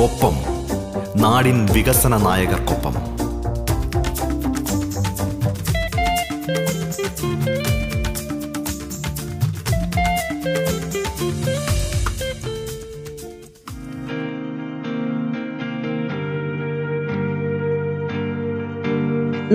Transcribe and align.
ഒപ്പം. 0.00 0.32
നാടിൻ 1.20 1.66
വികസന 1.72 2.16
നായകർക്കൊപ്പം. 2.16 2.94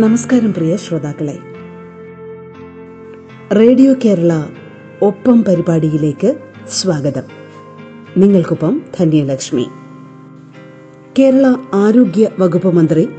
നമസ്കാരം 0.01 0.53
പ്രിയ 0.53 0.77
ശ്രോതാക്കളെ. 0.77 1.39
റേഡിയോ 3.55 3.93
കേരള 4.05 4.43
ഒപ്പം 5.01 5.43
പരിപാടിയിലേക്ക് 5.43 6.35
സ്വാഗതം. 6.69 7.23
നിങ്ങൾക്കൊപ്പം 8.17 8.81
ധന്യലക്ഷ്മി. 8.99 9.67
കേരള 11.19 11.55
ആരോഗ്യ 11.73 12.29
വകുപ്പ് 12.39 12.67
മന്ത്രി 12.67 13.09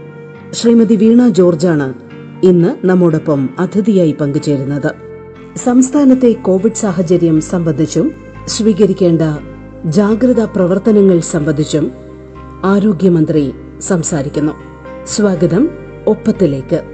ശ്രീമതി 0.53 0.97
വീണ 0.97 1.29
ജോർജാണ് 1.29 1.95
ഇന്ന് 2.43 2.87
നമ്മോടൊപ്പം 2.87 3.49
അതിഥിയായി 3.59 4.13
പങ്കുചേരുന്നത്. 4.13 4.95
സംസ്ഥാനത്തെ 5.59 6.33
കോവിഡ് 6.33 6.75
സാഹചര്യം 6.75 7.41
സംബന്ധിച്ചും 7.41 8.13
സ്വീകരിക്കേണ്ട 8.47 9.23
ജാഗ്രതാ 9.85 10.45
പ്രവർത്തനങ്ങൾ 10.45 11.21
സംബന്ധിച്ചും 11.21 11.93
ആരോഗ്യമന്ത്രി 12.65 13.53
സംസാരിക്കുന്നു. 13.81 14.53
സ്വാഗതം 15.07 15.69
ഒപ്പത്തിലേക്ക്. 16.07 16.94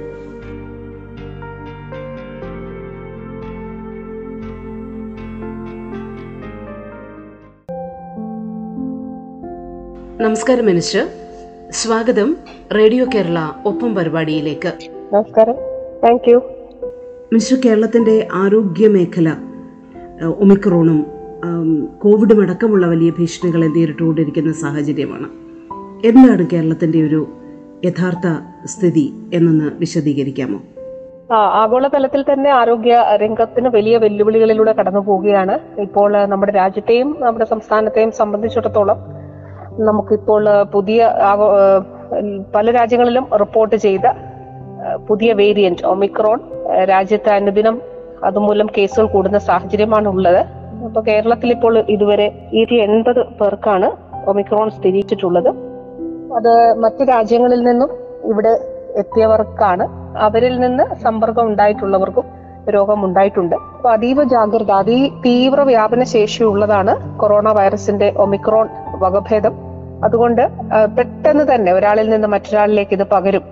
നമസ്കാരം 10.21 10.65
മിനിസ്റ്റർ. 10.65 11.07
സ്വാഗതം 11.71 12.35
റേഡിയോ 12.75 13.05
കേരള 13.15 13.39
ഒപ്പം 13.65 13.95
പരിപാടിയിലേക്ക്. 13.95 14.71
നമസ്കാരം. 15.13 15.53
താങ്ക് 16.03 16.29
യു 16.29 16.41
കേരളത്തിന്റെ 17.65 18.27
ആരോഗ്യ 18.33 18.87
മേഖല 18.87 19.29
ഒമിക്രോണും 20.39 21.05
കോവിഡും 21.97 22.41
അടക്കമുള്ള 22.41 22.87
വലിയ 22.87 23.09
ഭീഷണികളെ 23.09 23.67
നേരിട്ടുകൊണ്ടിരിക്കുന്ന 23.67 24.53
സാഹചര്യമാണ്. 24.53 25.29
എന്താണ് 26.07 26.47
കേരളത്തിന്റെ 26.53 27.07
ഒരു 27.07 27.27
യഥാർത്ഥ 27.85 28.27
സ്ഥിതി 28.65 29.13
എന്നൊന്ന് 29.33 29.71
വിശദീകരിക്കാമോ? 29.79 30.59
ആ 31.33 31.37
ആഗോളതലത്തിൽ 31.63 32.21
തന്നെ 32.21 32.49
ആരോഗ്യ 32.49 33.05
രംഗത്തിന് 33.15 33.69
വലിയ 33.69 33.97
വെല്ലുവിളികളിലൂടെ 33.97 34.71
കടന്നു 34.71 34.99
പോവുകയാണ്. 34.99 35.59
ഇപ്പോൾ 35.81 36.25
നമ്മുടെ 36.25 36.51
രാജ്യത്തെയും 36.51 37.17
നമ്മുടെ 37.19 37.45
സംസ്ഥാനത്തെയും 37.45 38.11
സംബന്ധിച്ചിടത്തോളം 38.11 39.20
നമുക്കിപ്പോൾ 39.79 40.63
പുതിയ 40.63 41.11
പല 42.55 42.71
രാജ്യങ്ങളിലും 42.71 43.27
റിപ്പോർട്ട് 43.39 43.75
ചെയ്ത 43.75 44.01
പുതിയ 45.07 45.33
വേരിയന്റ് 45.33 45.85
ഒമിക്രോൺ 45.85 46.41
രാജ്യത്ത് 46.89 47.29
അനുദിനം 47.29 47.81
അതുമൂലം 48.23 48.67
കേസുകൾ 48.77 49.05
കൂടുന്ന 49.05 49.37
സാഹചര്യമാണ് 49.37 50.07
ഉള്ളത്. 50.07 50.45
അപ്പൊ 50.85 51.01
കേരളത്തിൽ 51.01 51.51
ഇപ്പോൾ 51.51 51.77
ഇതുവരെ 51.77 52.49
ഇരുപത്തി 52.53 52.75
എൺപത് 52.75 53.25
പേർക്കാണ് 53.25 53.91
ഒമിക്രോൺ 54.29 54.69
സ്ഥിരീകരിച്ചിട്ടുള്ളത്. 54.69 55.49
അത് 56.35 56.79
മറ്റു 56.79 57.03
രാജ്യങ്ങളിൽ 57.03 57.63
നിന്നും 57.63 57.89
ഇവിടെ 58.25 58.59
എത്തിയവർക്കാണ്. 58.95 60.15
അവരിൽ 60.17 60.59
നിന്ന് 60.59 60.95
സമ്പർക്കം 60.95 61.47
ഉണ്ടായിട്ടുള്ളവർക്കും 61.47 62.40
രോഗം 62.69 63.05
ഉണ്ടായിട്ടുണ്ട് 63.05 63.55
അപ്പൊ 63.55 63.89
അതീവ 63.89 64.23
ജാഗ്രത 64.23 64.71
അതി 64.71 65.13
തീവ്ര 65.25 65.61
വ്യാപന 65.61 66.03
ശേഷിയുള്ളതാണ് 66.03 67.17
കൊറോണ 67.17 67.51
വൈറസിന്റെ 67.51 68.13
ഒമിക്രോൺ 68.17 68.69
വകഭേദം. 68.91 69.53
അതുകൊണ്ട് 70.03 70.49
പെട്ടെന്ന് 70.97 71.55
തന്നെ 71.55 71.73
ഒരാളിൽ 71.73 72.09
നിന്ന് 72.09 72.27
മറ്റൊരാളിലേക്ക് 72.27 72.93
ഇത് 72.93 73.03
പകരും. 73.03 73.43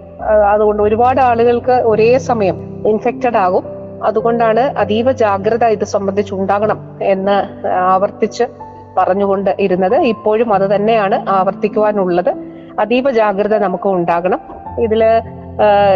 അതുകൊണ്ട് 0.51 0.83
ഒരുപാട് 0.83 1.21
ആളുകൾക്ക് 1.21 1.71
ഒരേ 1.71 2.17
സമയം 2.17 2.83
ഇൻഫെക്റ്റഡ് 2.87 3.37
ആകും. 3.37 3.63
അതുകൊണ്ടാണ് 4.03 4.59
അതീവ 4.59 5.11
ജാഗ്രത 5.11 5.65
ഇത് 5.65 5.85
സംബന്ധിച്ച് 5.85 6.33
ഉണ്ടാകണം 6.33 6.97
എന്ന് 7.01 7.67
ആവർത്തിച്ച് 7.69 8.43
പറഞ്ഞുകൊണ്ട് 8.97 9.55
ഇരുന്നത്. 9.59 9.95
ഇപ്പോഴും 9.95 10.53
അത് 10.53 10.75
തന്നെയാണ് 10.75 11.29
ആവർത്തിക്കുവാനുള്ളത്. 11.29 12.29
അതീവ 12.79 13.11
ജാഗ്രത 13.11 13.57
നമുക്ക് 13.57 13.89
ഉണ്ടാകണം. 13.89 14.39
ഇതിൽ 14.79 15.03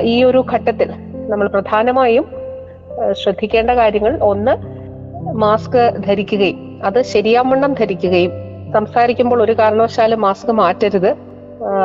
ഈ 0.02 0.24
ഒരു 0.24 0.46
ഘട്ടത്തിൽ 0.54 0.92
നമ്മൾ 1.30 1.48
പ്രധാനമായും 1.48 2.43
ശ്രദ്ധിക്കേണ്ട 3.24 3.72
കാര്യങ്ങൾ. 3.72 4.20
ഒന്ന് 4.22 4.52
മാസ്ക് 5.34 5.94
ധരിക്കുകയും 6.08 6.82
അത് 6.86 7.02
ശരിയാവണ്ണം 7.02 7.74
ധരിക്കുകയും. 7.74 8.32
സംസാരിക്കുമ്പോൾ 8.74 9.44
ഒരു 9.44 9.52
കാരണവശാലും 9.52 10.22
മാസ്ക് 10.22 10.52
മാറ്റരുത്. 10.52 11.16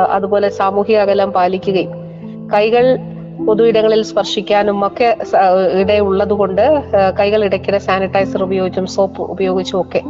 അതുപോലെ 0.09 0.49
സാമൂഹിക 0.49 0.95
അകലം 0.95 1.33
പാലിക്കുകയും. 1.33 1.91
കൈകൾ 2.53 2.97
പൊതുയിടങ്ങളിൽ 3.47 4.03
സ്പർശിക്കാനും 4.03 4.87
ഒക്കെ 4.87 5.17
ഇടയുള്ളത് 5.73 6.33
കൊണ്ട് 6.33 6.83
കൈകൾ 7.19 7.43
ഇടയ്ക്കിടെ 7.43 7.77
സാനിറ്റൈസർ 7.77 8.43
ഉപയോഗിച്ചും 8.43 8.85
സോപ്പ് 8.85 9.21
ഉപയോഗിച്ചും 9.21 9.81
ഒക്കെ 9.81 10.01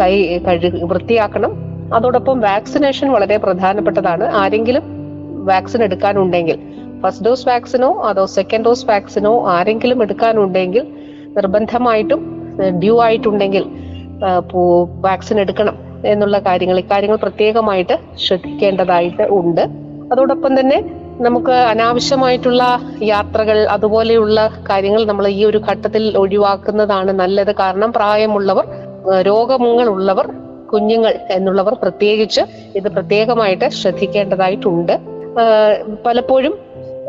കൈ 0.00 0.38
കഴു 0.38 0.84
വൃത്തിയാക്കണം. 0.84 1.52
അതോടൊപ്പം 1.94 2.40
വാക്സിനേഷൻ 2.40 3.12
വളരെ 3.12 3.36
പ്രധാനപ്പെട്ടതാണ്. 3.36 4.24
ആരെങ്കിലും 4.24 4.82
വാക്സിൻ 5.46 5.82
എടുക്കാനുണ്ടെങ്കിൽ 5.82 6.58
ഫസ്റ്റ് 7.02 7.24
ഡോസ് 7.26 7.46
വാക്സിനോ 7.48 7.90
അതോ 8.08 8.24
സെക്കൻഡ് 8.36 8.66
ഡോസ് 8.66 8.86
വാക്സിനോ 8.90 9.32
ആരെങ്കിലും 9.54 10.02
എടുക്കാനുണ്ടെങ്കിൽ 10.04 10.84
നിർബന്ധമായിട്ടും 11.38 12.20
ഡ്യൂ 12.82 12.94
ആയിട്ടുണ്ടെങ്കിൽ 13.06 13.64
വാക്സിൻ 15.06 15.38
എടുക്കണം 15.40 15.76
എന്നുള്ള 16.12 16.38
കാര്യങ്ങൾ 16.46 16.78
ഇക്കാര്യങ്ങൾ 16.82 17.18
പ്രത്യേകമായിട്ട് 17.24 17.94
ശ്രദ്ധിക്കേണ്ടതായിട്ട് 18.24 19.24
ഉണ്ട്. 19.38 19.64
അതോടൊപ്പം 20.12 20.52
തന്നെ 20.60 20.78
നമുക്ക് 21.26 21.54
അനാവശ്യമായിട്ടുള്ള 21.72 22.62
യാത്രകൾ 23.02 23.58
അതുപോലെയുള്ള 23.74 24.40
കാര്യങ്ങൾ 24.70 25.02
നമ്മൾ 25.10 25.26
ഈ 25.28 25.44
ഒരു 25.44 25.58
ഘട്ടത്തിൽ 25.68 26.04
ഒഴിവാക്കുന്നതാണ് 26.22 27.12
നല്ലത്. 27.22 27.52
കാരണം 27.62 27.92
പ്രായമുള്ളവർ 27.98 28.66
രോഗമുള്ളവർ 28.66 29.26
രോഗങ്ങളുള്ളവർ 29.28 30.26
കുഞ്ഞുങ്ങൾ 30.72 31.12
എന്നുള്ളവർ 31.30 31.74
പ്രത്യേകിച്ച് 31.82 32.42
ഇത് 32.78 32.88
പ്രത്യേകമായിട്ട് 32.96 33.66
ശ്രദ്ധിക്കേണ്ടതായിട്ടുണ്ട്. 33.80 34.94
പലപ്പോഴും 36.06 36.54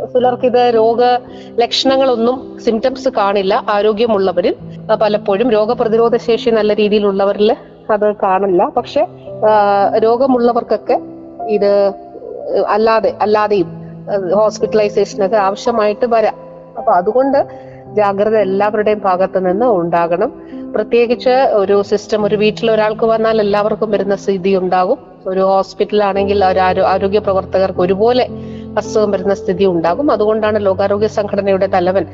ചിലർക്ക് 0.05 0.45
ഇത് 0.45 0.71
രോഗ 0.75 1.03
ലക്ഷണങ്ങളൊന്നും 1.59 2.57
സിംറ്റംസ് 2.65 3.09
കാണില്ല 3.09 3.65
ആരോഗ്യമുള്ളവരിൽ. 3.69 4.55
പലപ്പോഴും 5.01 5.51
രോഗപ്രതിരോധ 5.51 6.17
ശേഷി 6.17 6.49
നല്ല 6.49 6.73
രീതിയിലുള്ളവരിൽ 6.73 7.55
അത് 7.91 8.15
കാണില്ല. 8.15 8.71
പക്ഷെ 8.77 9.07
രോഗമുള്ളവർക്കൊക്കെ 9.97 10.99
ഇത് 11.47 11.93
അല്ലാതെ 12.67 13.13
അല്ലാതെയും 13.21 13.69
ഹോസ്പിറ്റലൈസേഷനൊക്കെ 14.35 15.37
ആവശ്യമായിട്ട് 15.37 16.05
വരാം. 16.05 16.35
അപ്പൊ 16.77 16.91
അതുകൊണ്ട് 16.91 17.47
ജാഗ്രത 17.95 18.37
എല്ലാവരുടെയും 18.37 19.01
ഭാഗത്ത് 19.03 19.39
നിന്ന് 19.45 19.65
ഉണ്ടാകണം. 19.65 20.31
പ്രത്യേകിച്ച് 20.73 21.29
ഒരു 21.29 21.81
സിസ്റ്റം 21.81 22.25
ഒരു 22.25 22.35
വീട്ടിൽ 22.35 22.71
ഒരാൾക്ക് 22.71 23.05
വന്നാൽ 23.05 23.41
എല്ലാവർക്കും 23.41 23.91
വരുന്ന 23.91 24.15
സ്ഥിതി 24.15 24.55
ഉണ്ടാകും. 24.55 24.97
ഒരു 25.27 25.39
ഹോസ്പിറ്റലാണെങ്കിൽ 25.39 26.43
ആരോഗ്യ 26.45 27.19
പ്രവർത്തകർക്ക് 27.19 27.79
ഒരുപോലെ 27.79 28.27
അസുഖം 28.77 29.11
വരുന്ന 29.11 29.33
സ്ഥിതി 29.33 29.65
ഉണ്ടാകും. 29.65 30.11
അതുകൊണ്ടാണ് 30.11 30.65
ലോകാരോഗ്യ 30.65 31.07
സംഘടനയുടെ 31.07 31.67
തലവൻ 31.67 32.05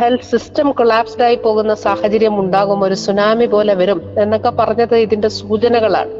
ഹെൽത്ത് 0.00 0.24
സിസ്റ്റം 0.24 0.70
കൊളാപ്സ്ഡ് 0.70 1.22
ആയി 1.22 1.34
പോകുന്ന 1.34 1.74
സാഹചര്യം 1.74 2.40
ഉണ്ടാകും 2.40 2.84
ഒരു 2.84 2.94
സുനാമി 2.94 3.46
പോലെ 3.46 3.74
വരും 3.74 4.02
എന്നൊക്കെ 4.18 4.50
പറഞ്ഞത് 4.50 4.96
ഇതിന്റെ 4.96 5.28
സൂചനകളാണ്. 5.28 6.10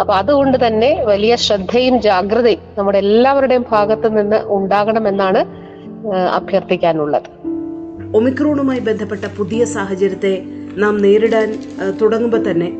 അപ്പൊ 0.00 0.14
അതുകൊണ്ട് 0.14 0.66
തന്നെ 0.66 1.04
വലിയ 1.04 1.36
ശ്രദ്ധയും 1.36 2.02
ജാഗ്രതയും 2.02 2.58
നമ്മുടെ 2.78 2.98
എല്ലാവരുടെയും 2.98 3.64
ഭാഗത്ത് 3.70 4.18
നിന്ന് 4.18 4.36
ഉണ്ടാകണമെന്നാണ് 4.46 5.40
അഭ്യർത്ഥിക്കാനുള്ളത്. 6.34 7.28
ഒമിക്രോണുമായി 8.16 8.80
ബന്ധപ്പെട്ട 8.80 9.24
പുതിയ 9.38 9.64
സാഹചര്യത്തെ 9.64 10.42
നാം 10.76 11.02
നേരിടാൻ 11.02 11.48
തുടങ്ങുമ്പോൾ 12.02 12.50
തന്നെ 12.50 12.72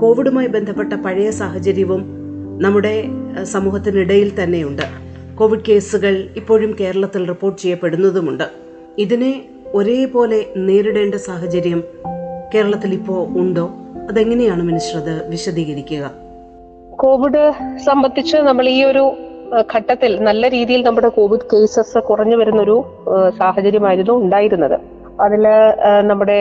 കോവിഡുമായി 0.00 0.46
ബന്ധപ്പെട്ട 0.46 0.92
പഴയ 0.92 1.30
സാഹചര്യവും 1.30 2.02
നമ്മുടെ 2.62 3.04
സമൂഹത്തിനിടയിൽ 3.42 4.32
തന്നെയുണ്ട്. 4.42 5.05
കോവിഡ് 5.38 5.64
കേസുകൾ 5.68 6.14
ഇപ്പോഴും 6.36 6.76
കേരളത്തിൽ 6.80 7.28
റിപ്പോർട്ട് 7.28 7.62
ചെയ്യപ്പെടുന്നതുമുണ്ട്. 7.62 8.44
ഇതിനെ 8.98 9.42
ഒരേപോലെ 9.74 10.44
നേരിടേണ്ട 10.56 11.14
സാഹചര്യം 11.14 11.84
കേരളത്തിൽ 12.54 12.92
ഇപ്പോൾ 12.92 13.38
ഉണ്ടോ? 13.40 13.70
അതെങ്ങനെയാണ് 14.10 14.62
മിനിസ്റ്റർ 14.62 14.98
അത് 15.00 15.30
വിശദീകരിക്കുക? 15.30 16.10
കോവിഡ് 16.96 17.52
സംബന്ധിച്ച് 17.86 18.36
നമ്മൾ 18.36 18.68
ഈ 18.68 18.84
ഒരു 18.84 19.04
ഘട്ടത്തിൽ 19.74 20.12
നല്ല 20.20 20.48
രീതിയിൽ 20.48 20.82
നമ്മുടെ 20.82 21.08
കോവിഡ് 21.08 21.48
കേസസ് 21.52 21.98
കുറഞ്ഞു 21.98 22.36
വരുന്നൊരു 22.36 22.76
സാഹചര്യമായിരുന്നു 23.38 24.12
ഉണ്ടായിരുന്നത്. 24.12 24.78
അതിൽ 25.20 25.44
നമ്മുടെ 26.08 26.40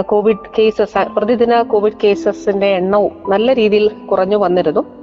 കോവിഡ് 0.00 0.46
കേസസ് 0.58 1.08
പ്രതിദിന 1.16 1.62
കോവിഡ് 1.62 2.00
കേസസിന്റെ 2.04 2.66
എണ്ണവും 2.66 3.12
നല്ല 3.28 3.54
രീതിയിൽ 3.54 3.88
കുറഞ്ഞു 3.88 4.36
വന്നിരുന്നു. 4.36 4.97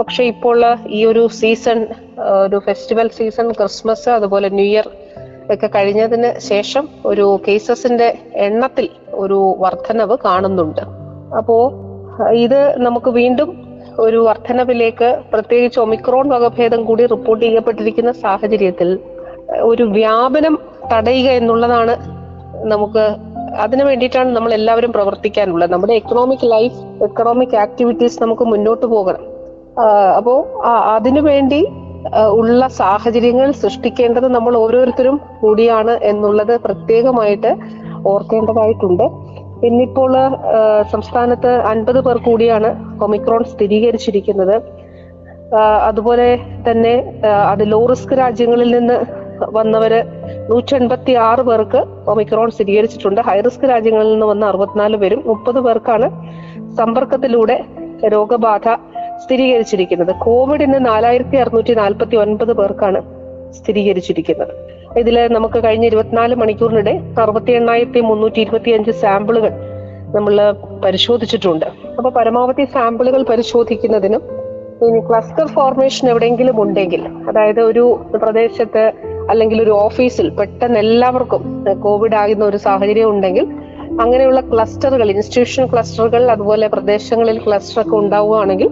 പക്ഷെ 0.00 0.24
ഇപ്പോൾ 0.24 0.76
ഈ 0.86 1.04
ഒരു 1.04 1.28
സീസൺ 1.28 1.86
ഒരു 2.44 2.56
ഫെസ്റ്റിവൽ 2.66 3.08
സീസൺ 3.08 3.52
ക്രിസ്മസ് 3.52 4.08
അതുപോലെ 4.08 4.48
ന്യൂ 4.48 4.64
ഇയർ 4.64 4.88
ഒക്കെ 5.52 5.66
കഴിഞ്ഞതിന് 5.66 6.40
ശേഷം 6.40 6.88
ഒരു 7.06 7.40
കേസസിന്റെ 7.48 8.18
എണ്ണത്തിൽ 8.34 8.88
ഒരു 9.12 9.56
വർധനവ് 9.58 10.16
കാണുന്നുണ്ട്. 10.24 10.80
അപ്പോ 11.38 11.72
ഇത് 12.32 12.78
നമുക്ക് 12.78 13.10
വീണ്ടും 13.10 13.66
ഒരു 13.98 14.16
വർധനവിലേക്ക് 14.16 15.18
പ്രത്യേകിച്ച് 15.32 15.80
ഒമിക്രോൺ 15.80 16.28
വകഭേദം 16.28 16.84
കൂടി 16.84 17.06
റിപ്പോർട്ട് 17.06 17.44
ചെയ്യപ്പെട്ടിരിക്കുന്ന 17.44 18.12
സാഹചര്യത്തിൽ 18.12 18.98
ഒരു 19.60 19.82
വ്യാപനം 19.82 20.58
തടയുക 20.92 21.30
എന്നുള്ളതാണ് 21.30 21.96
നമുക്ക് 22.64 23.16
അതിനു 23.56 23.84
വേണ്ടിയിട്ടാണ് 23.84 24.36
നമ്മൾ 24.36 24.52
എല്ലാവരും 24.54 24.92
പ്രവർത്തിക്കാനുള്ളത്. 24.92 25.72
നമ്മുടെ 25.72 25.92
എക്കണോമിക് 25.92 26.50
ലൈഫ് 26.50 27.04
എക്കണോമിക് 27.04 27.56
ആക്ടിവിറ്റീസ് 27.56 28.22
നമുക്ക് 28.22 28.42
മുന്നോട്ട് 28.42 28.86
പോകണം. 28.86 29.35
ആഹ് 29.84 30.12
അപ്പോ 30.18 30.34
വേണ്ടി 31.30 31.60
ഉള്ള 32.40 32.68
സാഹചര്യങ്ങൾ 32.80 33.48
സൃഷ്ടിക്കേണ്ടത് 33.62 34.26
നമ്മൾ 34.34 34.56
ഓരോരുത്തരും 34.56 35.16
കൂടിയാണ് 35.40 35.94
എന്നുള്ളത് 36.10 36.52
പ്രത്യേകമായിട്ട് 36.60 37.50
ഓർക്കേണ്ടതായിട്ടുണ്ട്. 38.12 39.06
ഇന്നിപ്പോൾ 39.66 40.12
സംസ്ഥാനത്ത് 40.92 41.52
അൻപത് 41.72 42.00
പേർ 42.00 42.16
കൂടിയാണ് 42.16 42.70
ഒമിക്രോൺ 43.04 43.42
സ്ഥിരീകരിച്ചിരിക്കുന്നത്. 43.44 44.56
അതുപോലെ 45.88 46.28
തന്നെ 46.68 46.94
അത് 47.52 47.62
ലോ 47.72 47.86
റിസ്ക് 47.86 48.14
രാജ്യങ്ങളിൽ 48.18 48.70
നിന്ന് 48.78 48.96
വന്നവര് 49.56 50.00
നൂറ്റി 50.50 50.74
എൺപത്തി 50.74 51.12
ആറ് 51.28 51.40
പേർക്ക് 51.40 51.80
ഒമിക്രോൺ 52.12 52.50
സ്ഥിരീകരിച്ചിട്ടുണ്ട്. 52.50 53.20
ഹൈ 53.28 53.38
റിസ്ക് 53.40 53.66
രാജ്യങ്ങളിൽ 53.72 54.12
നിന്ന് 54.12 54.26
വന്ന 54.26 54.44
അറുപത്തിനാല് 54.46 54.96
പേരും 54.96 55.22
മുപ്പത് 55.26 55.60
പേർക്കാണ് 55.66 56.08
സമ്പർക്കത്തിലൂടെ 56.80 57.56
രോഗബാധ 58.14 58.68
സ്ഥിരീകരിച്ചിരിക്കുന്നത്. 59.22 60.14
കോവിഡിന് 60.14 60.86
നാലായിരത്തി 60.86 61.36
അറുന്നൂറ്റി 61.36 61.74
നാൽപ്പത്തി 61.74 62.16
ഒൻപത് 62.16 62.52
പേർക്കാണ് 62.52 63.02
സ്ഥിരീകരിച്ചിരിക്കുന്നത്. 63.52 64.76
ഇതിൽ 64.98 65.28
നമുക്ക് 65.28 65.64
കഴിഞ്ഞ 65.64 65.86
ഇരുപത്തിനാല് 65.86 66.34
മണിക്കൂറിനിടെ 66.34 67.00
അറുപത്തി 67.22 67.52
എണ്ണായിരത്തി 67.52 68.00
മുന്നൂറ്റി 68.00 68.40
ഇരുപത്തി 68.40 68.70
അഞ്ച് 68.70 68.90
സാമ്പിളുകൾ 68.90 69.50
നമ്മൾ 70.14 70.52
പരിശോധിച്ചിട്ടുണ്ട്. 70.84 71.66
അപ്പൊ 71.98 72.10
പരമാവധി 72.10 72.64
സാമ്പിളുകൾ 72.64 73.22
പരിശോധിക്കുന്നതിനും 73.22 74.22
ഇനി 74.82 74.98
ക്ലസ്റ്റർ 74.98 75.46
ഫോർമേഷൻ 75.46 76.08
എവിടെയെങ്കിലും 76.08 76.62
ഉണ്ടെങ്കിൽ 76.62 77.02
അതായത് 77.28 77.60
ഒരു 77.60 78.00
പ്രദേശത്ത് 78.14 78.92
അല്ലെങ്കിൽ 79.30 79.62
ഒരു 79.62 79.70
ഓഫീസിൽ 79.70 80.30
പെട്ടെന്ന് 80.30 80.78
എല്ലാവർക്കും 80.78 81.66
കോവിഡ് 81.82 82.14
ആകുന്ന 82.14 82.44
ഒരു 82.44 82.56
സാഹചര്യം 82.56 83.10
ഉണ്ടെങ്കിൽ 83.10 83.46
അങ്ങനെയുള്ള 84.00 84.40
ക്ലസ്റ്ററുകൾ 84.40 85.10
ഇൻസ്റ്റിറ്റ്യൂഷൻ 85.10 85.66
ക്ലസ്റ്ററുകൾ 85.66 86.30
അതുപോലെ 86.30 86.66
പ്രദേശങ്ങളിൽ 86.66 87.38
ക്ലസ്റ്റർ 87.46 87.94
ഉണ്ടാവുകയാണെങ്കിൽ 87.94 88.68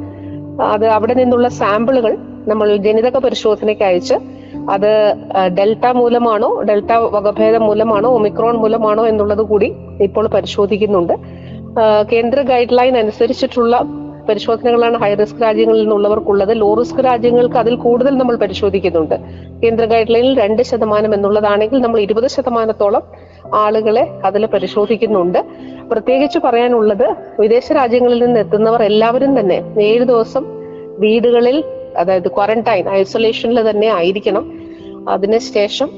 അത് 0.63 0.87
അവിടെ 0.87 1.15
നിന്നുള്ള 1.15 1.49
സാമ്പിളുകൾ 1.49 2.17
നമ്മൾ 2.49 2.77
ജനിതക 2.77 3.17
പരിശോധനയ്ക്ക് 3.19 3.83
അയച്ച് 3.83 4.15
അത് 4.71 5.15
ഡെൽറ്റ 5.59 5.87
മൂലമാണോ 5.87 6.63
ഡെൽറ്റ 6.63 6.93
വകഭേദം 6.93 7.63
മൂലമാണോ 7.63 8.09
ഒമിക്രോൺ 8.09 8.57
മൂലമാണോ 8.57 9.07
എന്നുള്ളത് 9.07 9.43
കൂടി 9.43 9.73
ഇപ്പോൾ 10.01 10.27
പരിശോധിക്കുന്നുണ്ട്. 10.27 11.13
കേന്ദ്ര 12.13 12.41
ഗൈഡ് 12.43 12.79
ലൈൻ 12.79 12.99
അനുസരിച്ചിട്ടുള്ള 12.99 13.83
പരിശോധനകളാണ് 14.29 14.97
ഹൈ 14.99 15.15
റിസ്ക് 15.15 15.43
രാജ്യങ്ങളിൽ 15.43 15.81
നിന്നുള്ളവർക്കുള്ളത്. 15.81 16.61
ലോ 16.61 16.75
റിസ്ക് 16.75 17.05
രാജ്യങ്ങൾക്ക് 17.05 17.57
അതിൽ 17.57 17.75
കൂടുതൽ 17.77 18.17
നമ്മൾ 18.17 18.37
പരിശോധിക്കുന്നുണ്ട്. 18.37 19.15
കേന്ദ്ര 19.65 19.85
ഗൈഡ് 19.85 20.15
ലൈനിൽ 20.15 20.41
രണ്ട് 20.41 20.63
ശതമാനം 20.63 21.15
എന്നുള്ളതാണെങ്കിൽ 21.15 21.79
നമ്മൾ 21.81 22.01
ഇരുപത് 22.01 22.29
ശതമാനത്തോളം 22.29 23.03
ആളുകളെ 23.53 24.11
അതിൽ 24.25 24.47
പരിശോധിക്കുന്നുണ്ട്. 24.47 25.39
പ്രത്യേകിച്ച് 25.91 26.39
പറയാനുള്ളത് 26.39 27.15
വിദേശ 27.41 27.73
രാജ്യങ്ങളിൽ 27.73 28.25
നിന്ന് 28.25 28.41
എത്തുന്നവർ 28.41 28.83
എല്ലാവരും 28.83 29.41
തന്നെ 29.41 29.75
ഏഴ് 29.81 30.05
ദിവസം 30.05 30.45
വീടുകളിൽ 30.99 31.65
അതായത് 31.97 32.29
ക്വാറന്റൈൻ 32.29 32.89
ഐസൊലേഷനിൽ 32.89 33.71
തന്നെ 33.71 33.87
ആയിരിക്കണം. 33.87 34.53
അതിനുശേഷം 35.09 35.91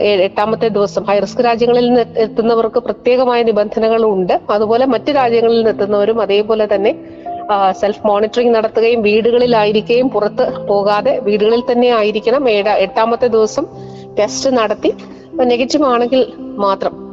എട്ടാമത്തെ 0.00 0.68
ദിവസം 0.68 1.04
ഹൈ 1.04 1.18
റിസ്ക് 1.18 1.44
രാജ്യങ്ങളിൽ 1.44 1.86
നിന്ന് 1.88 2.18
എത്തുന്നവർക്ക് 2.18 2.80
പ്രത്യേകമായ 2.80 3.42
നിബന്ധനകളുണ്ട്. 3.42 4.40
അതുപോലെ 4.50 4.86
മറ്റു 4.86 5.12
രാജ്യങ്ങളിൽ 5.12 5.56
നിന്ന് 5.56 5.70
എത്തുന്നവരും 5.70 6.20
അതേപോലെ 6.20 6.68
തന്നെ 6.74 6.98
സെൽഫ് 7.70 8.06
മോണിറ്ററിംഗ് 8.06 8.54
നടത്തുകയും 8.54 9.02
വീടുകളിലായിരിക്കുകയും 9.02 10.10
പുറത്ത് 10.10 10.66
പോകാതെ 10.66 11.18
വീടുകളിൽ 11.18 11.62
തന്നെ 11.72 11.88
ആയിരിക്കണം. 11.88 12.50
എട്ടാമത്തെ 12.50 13.26
ദിവസം 13.26 13.66
ടെസ്റ്റ് 14.18 14.50
നടത്തി 14.56 14.94
നെഗറ്റീവ് 15.44 15.84
ആണെങ്കിൽ 15.84 16.32
മാത്രം 16.38 17.06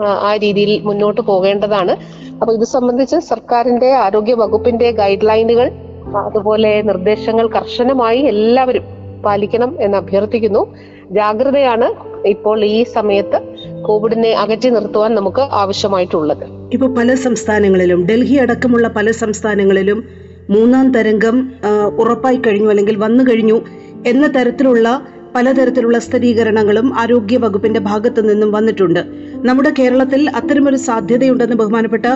ആ, 0.00 0.36
രീതിയിൽ 0.36 0.82
മുന്നോട്ട് 0.82 1.20
പോകേണ്ടതാണ്. 1.20 1.96
അപ്പൊ 2.42 2.54
ഇത് 2.54 2.64
സംബന്ധിച്ച് 2.64 3.16
സർക്കാരിന്റെ 3.16 3.92
ആരോഗ്യ 3.92 4.34
വകുപ്പിന്റെ 4.34 4.90
ഗൈഡ് 4.90 5.28
ലൈനുകൾ 5.28 5.70
അതുപോലെ 6.16 6.82
നിർദ്ദേശങ്ങൾ 6.82 7.48
കർശനമായി 7.48 8.18
എല്ലാവരും 8.18 8.82
പാലിക്കണം 9.24 9.76
എന്ന് 9.80 9.96
അഭ്യർത്ഥിക്കുന്നു. 9.96 10.76
ജാഗ്രതയാണ് 11.10 11.94
ഇപ്പോൾ 12.26 12.64
ഈ 12.64 12.82
സമയത്ത് 12.82 13.40
കോവിഡിനെ 13.82 14.32
അകറ്റി 14.32 14.68
നിർത്തുവാൻ 14.68 15.14
നമുക്ക് 15.14 15.40
ആവശ്യമായിട്ടുള്ളത്. 15.40 16.44
ഇപ്പൊ 16.72 16.86
പല 16.86 17.14
സംസ്ഥാനങ്ങളിലും 17.14 18.06
ഡൽഹി 18.06 18.34
അടക്കമുള്ള 18.34 18.88
പല 18.88 19.10
സംസ്ഥാനങ്ങളിലും 19.10 20.04
മൂന്നാം 20.50 20.94
തരംഗം 20.94 21.52
ഉറപ്പായി 21.98 22.36
കഴിഞ്ഞു 22.36 22.68
അല്ലെങ്കിൽ 22.68 22.96
വന്നു 22.96 23.24
കഴിഞ്ഞു 23.24 23.62
എന്ന 24.06 24.26
തരത്തിലുള്ള 24.38 25.02
പലതരത്തിലുള്ള 25.34 25.98
സ്ഥിരീകരണങ്ങളും 25.98 26.98
ആരോഗ്യ 26.98 27.36
വകുപ്പിന്റെ 27.36 27.80
ഭാഗത്തു 27.80 28.20
നിന്നും 28.20 28.52
വന്നിട്ടുണ്ട്. 28.52 29.00
നമ്മുടെ 29.48 29.72
കേരളത്തിൽ 29.78 30.30
അത്തരമൊരു 30.30 30.76
സാധ്യതയുണ്ടെന്ന് 30.76 31.56
ബഹുമാനപ്പെട്ട 31.56 32.06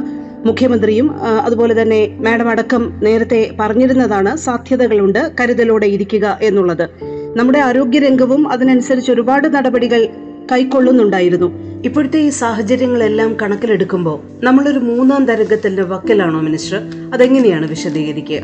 മുഖ്യമന്ത്രിയും 0.46 1.12
അതുപോലെ 1.43 1.82
തന്നെ 1.82 2.19
മാഡം 2.20 2.49
അടക്കം 2.49 3.00
നേരത്തെ 3.02 3.50
പറഞ്ഞിരുന്നതാണ് 3.61 4.37
സാധ്യതകളുണ്ട് 4.37 5.32
കരുതലോടെ 5.40 5.87
ഇരിക്കുക 5.87 6.38
എന്നുള്ളത്. 6.43 6.90
നമ്മുടെ 7.37 7.58
ആരോഗ്യ 7.58 7.99
രംഗവും 7.99 8.49
അതിനനുസരിച്ച് 8.49 9.12
ഒരുപാട് 9.12 9.56
നടപടികൾ 9.56 10.08
കൈക്കൊള്ളുന്നുണ്ടായിരുന്നു. 10.52 11.49
ഇപ്പോഴത്തെ 11.84 12.19
ഈ 12.19 12.28
സാഹചര്യങ്ങളെല്ലാം 12.28 13.37
കണക്കിലെടുക്കുമ്പോൾ 13.43 14.19
നമ്മളൊരു 14.44 14.78
മൂന്നാം 14.78 15.25
തരംഗത്തിന്റെ 15.25 15.82
വക്കിലാണോ 15.82 16.40
മിനിസ്റ്റർ? 16.40 16.81
അതെങ്ങനെയാണ് 17.14 17.69
വിശദീകരിക്കുക? 17.69 18.40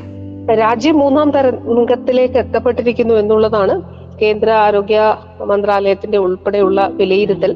രാജ്യം 0.61 0.99
മൂന്നാം 0.99 1.31
തരംഗത്തിലേക്ക് 1.31 2.39
എത്തപ്പെട്ടിരിക്കുന്നു 2.39 3.15
എന്നുള്ളതാണ് 3.15 4.00
കേന്ദ്ര 4.23 4.51
ആരോഗ്യ 4.51 5.17
മന്ത്രാലയത്തിന്റെ 5.51 6.19
ഉൾപ്പെടെയുള്ള 6.19 6.89
വിലയിരുത്തൽ. 6.93 7.53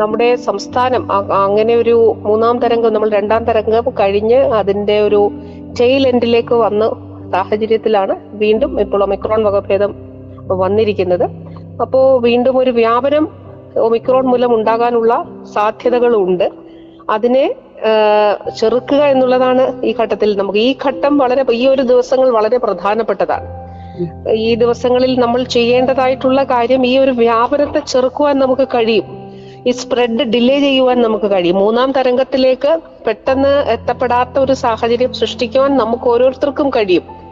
നമ്മുടെ 0.00 0.34
സംസ്ഥാനം 0.36 1.12
അങ്ങനെ 1.44 1.74
ഒരു 1.74 2.14
മൂന്നാം 2.18 2.58
തരംഗം 2.58 2.92
നമ്മൾ 2.92 3.10
രണ്ടാം 3.10 3.44
തരംഗം 3.44 3.92
കഴിഞ്ഞ് 4.00 4.38
അതിന്റെ 4.60 5.00
ഒരു 5.00 5.30
ടെയിൽ 5.80 6.08
എൻഡിലേക്ക് 6.08 6.54
വന്ന 6.54 6.88
സാഹചര്യത്തിലാണ് 7.32 8.14
വീണ്ടും 8.42 8.80
ഇപ്പോൾ 8.80 9.02
ഒമിക്രോൺ 9.02 9.44
വകഭേദം 9.44 9.92
വന്നിരിക്കുന്നത്. 10.62 11.26
അപ്പോൾ 11.80 12.22
വീണ്ടും 12.22 12.58
ഒരു 12.58 12.70
വ്യാപനം 12.70 13.28
ഒമിക്രോൺ 13.76 14.24
മൂലം 14.26 14.54
ഉണ്ടാകാനുള്ള 14.54 15.12
സാധ്യതകളുണ്ട്. 15.54 16.46
അതിനെ 17.10 17.54
ചെറുക്കുക 18.60 19.02
എന്നുള്ളതാണ് 19.12 19.84
ഈ 19.84 19.94
ഘട്ടത്തിൽ 20.00 20.36
നമുക്ക്. 20.38 20.58
ഈ 20.58 20.74
ഘട്ടം 20.86 21.18
വളരെ 21.18 21.44
ഈ 21.52 21.66
ഒരു 21.66 21.82
ദിവസങ്ങൾ 21.82 22.30
വളരെ 22.30 22.58
പ്രധാനപ്പെട്ടതാണ്. 22.58 23.61
ഈ 24.32 24.54
ദിവസങ്ങളിൽ 24.54 25.20
നമ്മൾ 25.20 25.42
ചെയ്യേണ്ടതായിട്ടുള്ള 25.42 26.44
കാര്യം 26.44 26.86
ഈ 26.86 26.98
ഒരു 26.98 27.10
വ്യാപനത്തെ 27.10 27.78
ചെറുക്കുവാൻ 27.78 28.38
നമുക്ക് 28.38 28.68
കഴിയും. 28.68 29.22
ഈ 29.66 29.70
സ്പ്രെഡ് 29.70 30.22
ഡിലേ 30.22 30.60
ചെയ്യുവാൻ 30.60 31.02
നമുക്ക് 31.02 31.30
കഴിയും. 31.30 31.56
മൂന്നാം 31.56 31.92
തരംഗത്തിലേക്ക് 31.92 32.80
പെട്ടെന്ന് 33.06 33.70
എത്തപ്പെടാത്ത 33.70 34.38
ഒരു 34.38 34.52
സാഹചര്യം 34.52 35.12
സൃഷ്ടിക്കുവാൻ 35.12 35.76
നമുക്ക് 35.76 36.04
ഓരോരുത്തർക്കും 36.04 36.70
കഴിയും. 36.70 37.22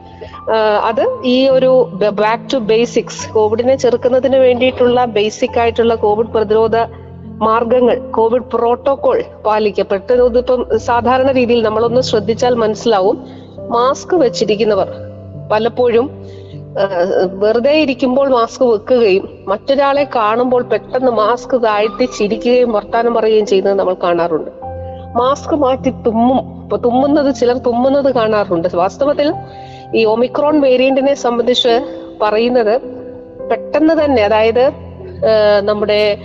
അത് 0.85 1.25
ഈ 1.25 1.49
ഒരു 1.49 1.91
ബാക്ക് 2.11 2.53
ടു 2.53 2.57
ബേസിക്സ് 2.57 3.33
കോവിഡിനെ 3.33 3.77
ചെറുക്കുന്നതിന് 3.77 4.37
വേണ്ടിയിട്ടുള്ള 4.37 5.05
ബേസിക് 5.05 5.59
ആയിട്ടുള്ള 5.61 5.95
കോവിഡ് 5.95 6.27
പ്രതിരോധ 6.27 6.77
മാർഗങ്ങൾ 7.25 7.99
കോവിഡ് 8.11 8.43
പ്രോട്ടോകോൾ 8.43 9.23
പാലിക്കപ്പെട്ട് 9.47 10.13
ഇതിപ്പം 10.13 10.79
സാധാരണ 10.79 11.33
രീതിയിൽ 11.33 11.63
നമ്മളൊന്ന് 11.63 12.01
ശ്രദ്ധിച്ചാൽ 12.01 12.55
മനസ്സിലാവും. 12.55 13.27
മാസ്ക് 13.69 14.17
വെച്ചിരിക്കുന്നവർ 14.17 14.89
പലപ്പോഴും 15.53 16.20
വെറുതെ 17.43 17.73
ഇരിക്കുമ്പോൾ 17.81 18.31
മാസ്ക് 18.31 18.65
വെക്കുകയും 18.65 19.45
മറ്റൊരാളെ 19.49 20.07
കാണുമ്പോൾ 20.17 20.63
പെട്ടെന്ന് 20.63 21.13
മാസ്ക് 21.13 21.63
താഴ്ത്തി 21.63 22.05
ചിരിക്കുകയും 22.05 22.73
വർത്താനം 22.73 23.15
പറയുകയും 23.15 23.47
ചെയ്യുന്നത് 23.47 23.79
നമ്മൾ 23.79 23.95
കാണാറുണ്ട്. 23.95 24.51
മാസ്ക് 25.17 25.55
മാറ്റി 25.55 25.91
തുമ്മും. 25.91 26.63
ഇപ്പൊ 26.63 26.77
തുമ്മുന്നത് 26.77 27.35
ചിലർ 27.35 27.59
തുമ്മുന്നത് 27.59 28.15
കാണാറുണ്ട്. 28.15 28.69
വാസ്തവത്തിൽ 28.75 29.35
ഈ 29.95 30.05
ഒമിക്രോൺ 30.05 30.61
വേരിയന്റിനെ 30.61 31.15
സംബന്ധിച്ച് 31.15 31.75
പറയുന്നത് 32.23 32.81
പെട്ടെന്ന് 33.51 34.05
തന്നെ 34.05 34.23
അതായത് 34.25 34.65
നമ്മുടെ 35.61 36.19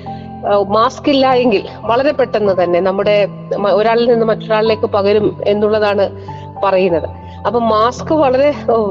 മാസ്ക് 0.67 1.09
ഇല്ല 1.09 1.33
എങ്കിൽ 1.33 1.67
വളരെ 1.81 2.11
പെട്ടെന്ന് 2.11 2.63
തന്നെ 2.63 2.79
നമ്മുടെ 2.79 3.27
ഒരാളിൽ 3.73 4.09
നിന്ന് 4.09 4.25
മറ്റൊരാളിലേക്ക് 4.25 4.85
പകരും 4.85 5.37
എന്നുള്ളതാണ് 5.47 6.05
പറയുന്നത്. 6.63 7.09
അപ്പൊ 7.47 7.59
മാസ്ക് 7.73 8.11
വളരെ 8.21 8.49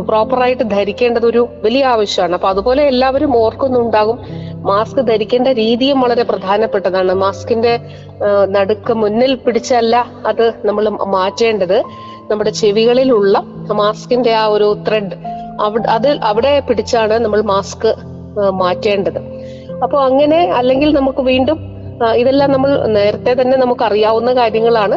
പ്രോപ്പറായിട്ട് 0.09 0.65
ധരിക്കേണ്ടത് 0.75 1.27
ഒരു 1.31 1.43
വലിയ 1.65 1.85
ആവശ്യമാണ്. 1.93 2.35
അപ്പൊ 2.39 2.49
അതുപോലെ 2.53 2.83
എല്ലാവരും 2.93 3.33
ഓർക്കുന്നുണ്ടാകും 3.43 4.19
മാസ്ക് 4.71 5.01
ധരിക്കേണ്ട 5.11 5.49
രീതിയും 5.63 5.99
വളരെ 6.05 6.25
പ്രധാനപ്പെട്ടതാണ്. 6.31 7.13
മാസ്കിന്റെ 7.25 7.73
നടുക്ക് 8.57 8.93
മുന്നിൽ 9.03 9.33
പിടിച്ചല്ല 9.45 9.97
അത് 10.31 10.47
നമ്മൾ 10.69 10.85
മാറ്റേണ്ടത്. 11.17 11.79
നമ്മുടെ 12.31 12.53
ചെവികളിലുള്ള 12.63 13.39
മാസ്കിന്റെ 13.83 14.33
ആ 14.43 14.45
ഒരു 14.57 14.69
ത്രെഡ് 14.87 15.17
അത് 15.97 16.09
അവിടെ 16.31 16.53
പിടിച്ചാണ് 16.69 17.17
നമ്മൾ 17.25 17.41
മാസ്ക് 17.53 17.91
മാറ്റേണ്ടത്. 18.63 19.19
അപ്പോൾ 19.85 19.99
അങ്ങനെ 20.09 20.39
അല്ലെങ്കിൽ 20.61 20.89
നമുക്ക് 20.99 21.23
വീണ്ടും 21.31 21.59
ഇതെല്ലാം 22.21 22.49
നമ്മൾ 22.55 22.71
നേരത്തെ 22.99 23.33
തന്നെ 23.41 23.57
നമുക്ക് 23.65 23.85
അറിയാവുന്ന 23.89 24.31
കാര്യങ്ങളാണ്. 24.39 24.97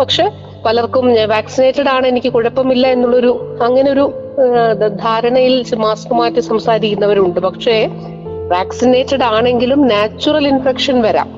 പക്ഷെ 0.00 0.24
പലർക്കും 0.64 1.14
വാക്സിനേറ്റഡ് 1.28 1.88
ആണ് 1.88 2.06
എനിക്ക് 2.06 2.32
കുഴപ്പമില്ല 2.32 2.86
എന്നുള്ളൊരു 2.86 3.58
അങ്ങനെ 3.62 3.92
ഒരു 3.92 4.12
ധാരണയിൽ 4.88 5.64
മാസ്ക് 5.74 6.14
മാറ്റി 6.14 6.40
സംസാരിക്കുന്നവരുണ്ട്. 6.40 7.40
പക്ഷേ 7.40 7.88
വാക്സിനേറ്റഡ് 8.48 9.22
ആണെങ്കിലും 9.22 9.88
നാച്ചുറൽ 9.88 10.48
ഇൻഫെക്ഷൻ 10.48 11.02
വരാം. 11.02 11.28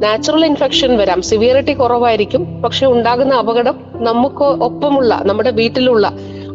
നാച്ചുറൽ 0.00 0.44
ഇൻഫെക്ഷൻ 0.44 0.96
വരാം. 0.98 1.22
സിവിയറിറ്റി 1.22 1.72
കുറവായിരിക്കും. 1.72 2.62
പക്ഷെ 2.62 2.86
ഉണ്ടാകുന്ന 2.86 3.34
അപകടം 3.34 3.76
നമുക്ക് 3.94 4.44
ഒപ്പമുള്ള 4.44 5.20
നമ്മുടെ 5.24 5.50
വീട്ടിലുള്ള 5.50 6.06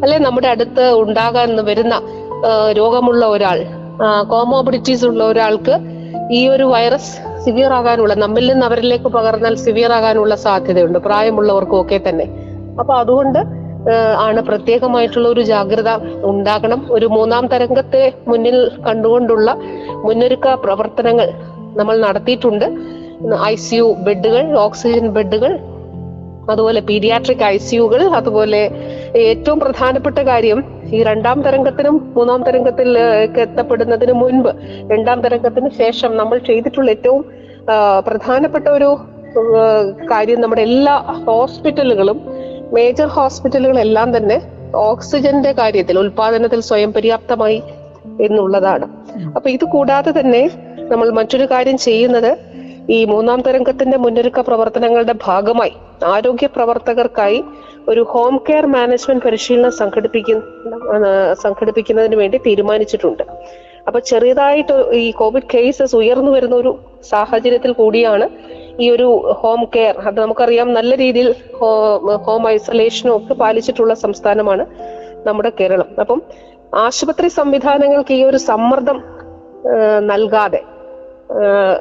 അല്ലെ 0.02 0.18
നമ്മുടെ 0.18 0.48
അടുത്ത് 0.48 0.92
ഉണ്ടാകാൻ 0.92 1.64
വരുന്ന 1.64 2.02
രോഗമുള്ള 2.72 3.26
ഒരാൾ 3.26 3.66
കോമോബിഡിറ്റീസ് 4.28 5.04
ഉള്ള 5.04 5.24
ഒരാൾക്ക് 5.24 5.74
ഈ 6.32 6.48
ഒരു 6.48 6.62
വൈറസ് 6.62 7.29
സിവിയർ 7.44 7.72
ആകാനുള്ള 7.72 8.14
നമ്മിൽ 8.14 8.46
നിന്ന് 8.52 8.66
അവരിലേക്ക് 8.66 9.08
പകർന്നാൽ 9.08 9.54
സിവിയർ 9.54 9.92
ആകാനുള്ള 9.92 10.34
സാധ്യതയുണ്ട് 10.34 10.98
പ്രായമുള്ളവർക്കും 10.98 11.80
ഒക്കെ 11.80 12.00
തന്നെ. 12.08 12.26
അപ്പൊ 12.80 12.94
അതുകൊണ്ട് 12.94 13.40
ആണ് 14.16 14.40
പ്രത്യേകമായിട്ടുള്ള 14.40 15.28
ഒരു 15.28 15.42
ജാഗ്രത 15.42 15.90
ഉണ്ടാകണം. 16.30 16.80
ഒരു 16.90 17.06
മൂന്നാം 17.06 17.46
തരംഗത്തെ 17.46 18.02
മുന്നിൽ 18.28 18.56
കണ്ടുകൊണ്ടുള്ള 18.86 19.50
മുന്നൊരുക്ക 20.06 20.54
പ്രവർത്തനങ്ങൾ 20.54 21.28
നമ്മൾ 21.76 21.96
നടത്തിയിട്ടുണ്ട്. 22.06 22.66
ഐ 23.44 23.54
സി 23.54 23.76
യു 23.76 23.96
ബെഡുകൾ 24.06 24.44
ഓക്സിജൻ 24.58 25.08
ബെഡുകൾ 25.08 25.58
അതുപോലെ 26.50 26.80
പീഡിയാട്രിക് 26.80 27.44
ഐ 27.44 27.56
സിയുകൾ 27.56 28.02
അതുപോലെ 28.18 28.62
ഏറ്റവും 29.18 29.60
പ്രധാനപ്പെട്ട 29.60 30.18
കാര്യം 30.18 30.64
ഈ 30.92 31.02
രണ്ടാം 31.02 31.42
തരംഗത്തിനും 31.42 32.12
മൂന്നാം 32.16 32.42
തരംഗത്തിലേക്ക് 32.42 33.40
എത്തപ്പെടുന്നതിന് 33.40 34.12
മുൻപ് 34.12 34.50
രണ്ടാം 34.90 35.20
തരംഗത്തിന് 35.20 35.70
ശേഷം 35.70 36.16
നമ്മൾ 36.16 36.38
ചെയ്തിട്ടുള്ള 36.38 36.90
ഏറ്റവും 36.90 37.24
പ്രധാനപ്പെട്ട 38.06 38.68
ഒരു 38.68 38.98
കാര്യം 40.10 40.40
നമ്മുടെ 40.40 40.62
എല്ലാ 40.62 40.94
ഹോസ്പിറ്റലുകളും 41.26 42.20
മേജർ 42.72 43.06
ഹോസ്പിറ്റലുകളെല്ലാം 43.06 44.16
തന്നെ 44.16 44.42
ഓക്സിജന്റെ 44.74 45.52
കാര്യത്തിൽ 45.52 45.98
ഉൽപാദനത്തിൽ 45.98 46.60
സ്വയം 46.60 46.92
പര്യാപ്തമായി 46.92 47.62
എന്നുള്ളതാണ്. 48.20 48.86
അപ്പൊ 49.36 49.50
ഇത് 49.50 49.64
കൂടാതെ 49.64 50.20
തന്നെ 50.20 50.50
നമ്മൾ 50.92 51.10
മറ്റൊരു 51.10 51.44
കാര്യം 51.44 51.78
ചെയ്യുന്നത് 51.78 52.38
ഈ 52.96 52.98
മൂന്നാം 53.04 53.40
തരംഗത്തിന്റെ 53.46 53.96
മുന്നൊരുക്ക 54.04 54.40
പ്രവർത്തനങ്ങളുടെ 54.40 55.14
ഭാഗമായി 55.26 55.74
ആരോഗ്യ 56.14 56.46
പ്രവർത്തകർക്കായി 56.56 57.40
ഒരു 57.88 58.02
ഹോം 58.12 58.34
കെയർ 58.46 58.64
മാനേജ്മെന്റ് 58.76 59.24
പരിശീലനം 59.26 59.72
സംഘടിപ്പിക്കുന്ന 59.80 61.08
സംഘടിപ്പിക്കുന്നതിന് 61.44 62.16
വേണ്ടി 62.22 62.38
തീരുമാനിച്ചിട്ടുണ്ട്. 62.46 63.24
അപ്പൊ 63.86 63.98
ചെറിയതായിട്ട് 64.10 64.74
ഈ 65.02 65.06
കോവിഡ് 65.20 65.48
കേസസ് 65.52 65.94
ഉയർന്നു 66.00 66.30
വരുന്ന 66.30 66.54
ഒരു 66.56 66.72
സാഹചര്യത്തിൽ 67.12 67.72
കൂടിയാണ് 67.80 68.26
ഈ 68.82 68.88
ഒരു 68.90 69.08
ഹോം 69.40 69.60
കെയർ 69.74 69.94
അത് 70.08 70.18
നമുക്കറിയാം 70.20 70.68
നല്ല 70.78 70.92
രീതിയിൽ 70.96 71.28
ഹോം 72.26 72.42
ഐസൊലേഷനും 72.54 73.14
ഒക്കെ 73.16 73.34
പാലിച്ചിട്ടുള്ള 73.42 73.94
സംസ്ഥാനമാണ് 74.04 74.66
നമ്മുടെ 75.28 75.50
കേരളം. 75.60 75.88
അപ്പം 76.02 76.20
ആശുപത്രി 76.84 77.28
സംവിധാനങ്ങൾക്ക് 77.40 78.14
ഈ 78.20 78.22
ഒരു 78.24 78.38
സമ്മർദ്ദം 78.50 78.98
നൽകാതെ 80.12 80.60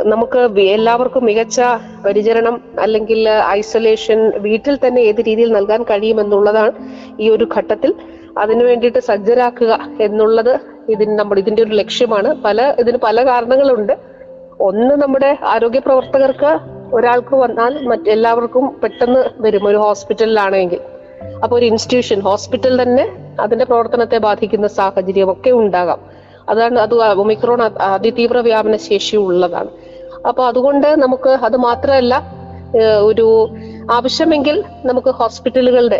നമുക്ക് 0.03 0.59
എല്ലാവർക്കും 0.61 1.25
മികച്ച 1.25 1.61
പരിചരണം 2.05 2.61
അല്ലെങ്കിൽ 2.79 3.29
ഐസൊലേഷൻ 3.29 4.31
വീട്ടിൽ 4.37 4.79
തന്നെ 4.87 5.01
ഏത് 5.01 5.21
രീതിയിൽ 5.27 5.51
നൽകാൻ 5.51 5.83
കഴിയുമെന്നുള്ളതാണ് 5.83 6.71
ഈ 7.19 7.29
ഒരു 7.29 7.47
ഘട്ടത്തിൽ. 7.57 7.93
അതിനു 8.37 8.65
വേണ്ടിയിട്ട് 8.65 8.99
സജ്ജരാക്കുക 8.99 9.79
എന്നുള്ളത് 10.01 10.59
ഇതിന് 10.89 11.19
നമ്മൾ 11.19 11.39
ഇതിന്റെ 11.39 11.63
ഒരു 11.63 11.69
ലക്ഷ്യമാണ്. 11.69 12.41
പല 12.45 12.75
ഇതിന് 12.79 12.97
പല 12.97 13.25
കാരണങ്ങളുണ്ട്. 13.25 13.97
ഒന്ന് 14.59 14.95
നമ്മുടെ 14.95 15.37
ആരോഗ്യ 15.43 15.79
പ്രവർത്തകർക്ക് 15.79 16.59
ഒരാൾക്ക് 16.95 17.35
വന്നാൽ 17.35 17.85
മറ്റെല്ലാവർക്കും 17.87 18.79
പെട്ടെന്ന് 18.83 19.23
വരും. 19.37 19.67
ഒരു 19.67 19.77
ഹോസ്പിറ്റലിലാണെങ്കിൽ. 19.77 20.79
അപ്പൊ 21.43 21.57
ഒരു 21.57 21.65
ഇൻസ്റ്റിറ്റ്യൂഷൻ 21.65 22.19
ഹോസ്പിറ്റൽ 22.19 22.81
തന്നെ 22.81 23.35
അതിന്റെ 23.39 23.65
പ്രവർത്തനത്തെ 23.65 24.17
ബാധിക്കുന്ന 24.17 24.67
സാഹചര്യം 24.67 25.31
ഒക്കെ 25.31 25.51
ഉണ്ടാകാം. 25.51 26.18
അതാണ് 26.49 26.79
അത് 26.79 26.93
ഒമിക്രോൺ 27.23 27.61
അതിതീവ്ര 27.89 28.39
വ്യാപന 28.39 28.77
ശേഷി 28.89 29.17
ഉള്ളതാണ് 29.23 29.71
അപ്പൊ 30.27 30.41
അതുകൊണ്ട് 30.45 30.89
നമുക്ക് 31.03 31.31
അത് 31.47 31.57
മാത്രമല്ല 31.59 32.13
ഒരു 33.03 33.27
ആവശ്യമെങ്കിൽ 33.91 34.55
നമുക്ക് 34.85 35.11
ഹോസ്പിറ്റലുകളുടെ 35.19 35.99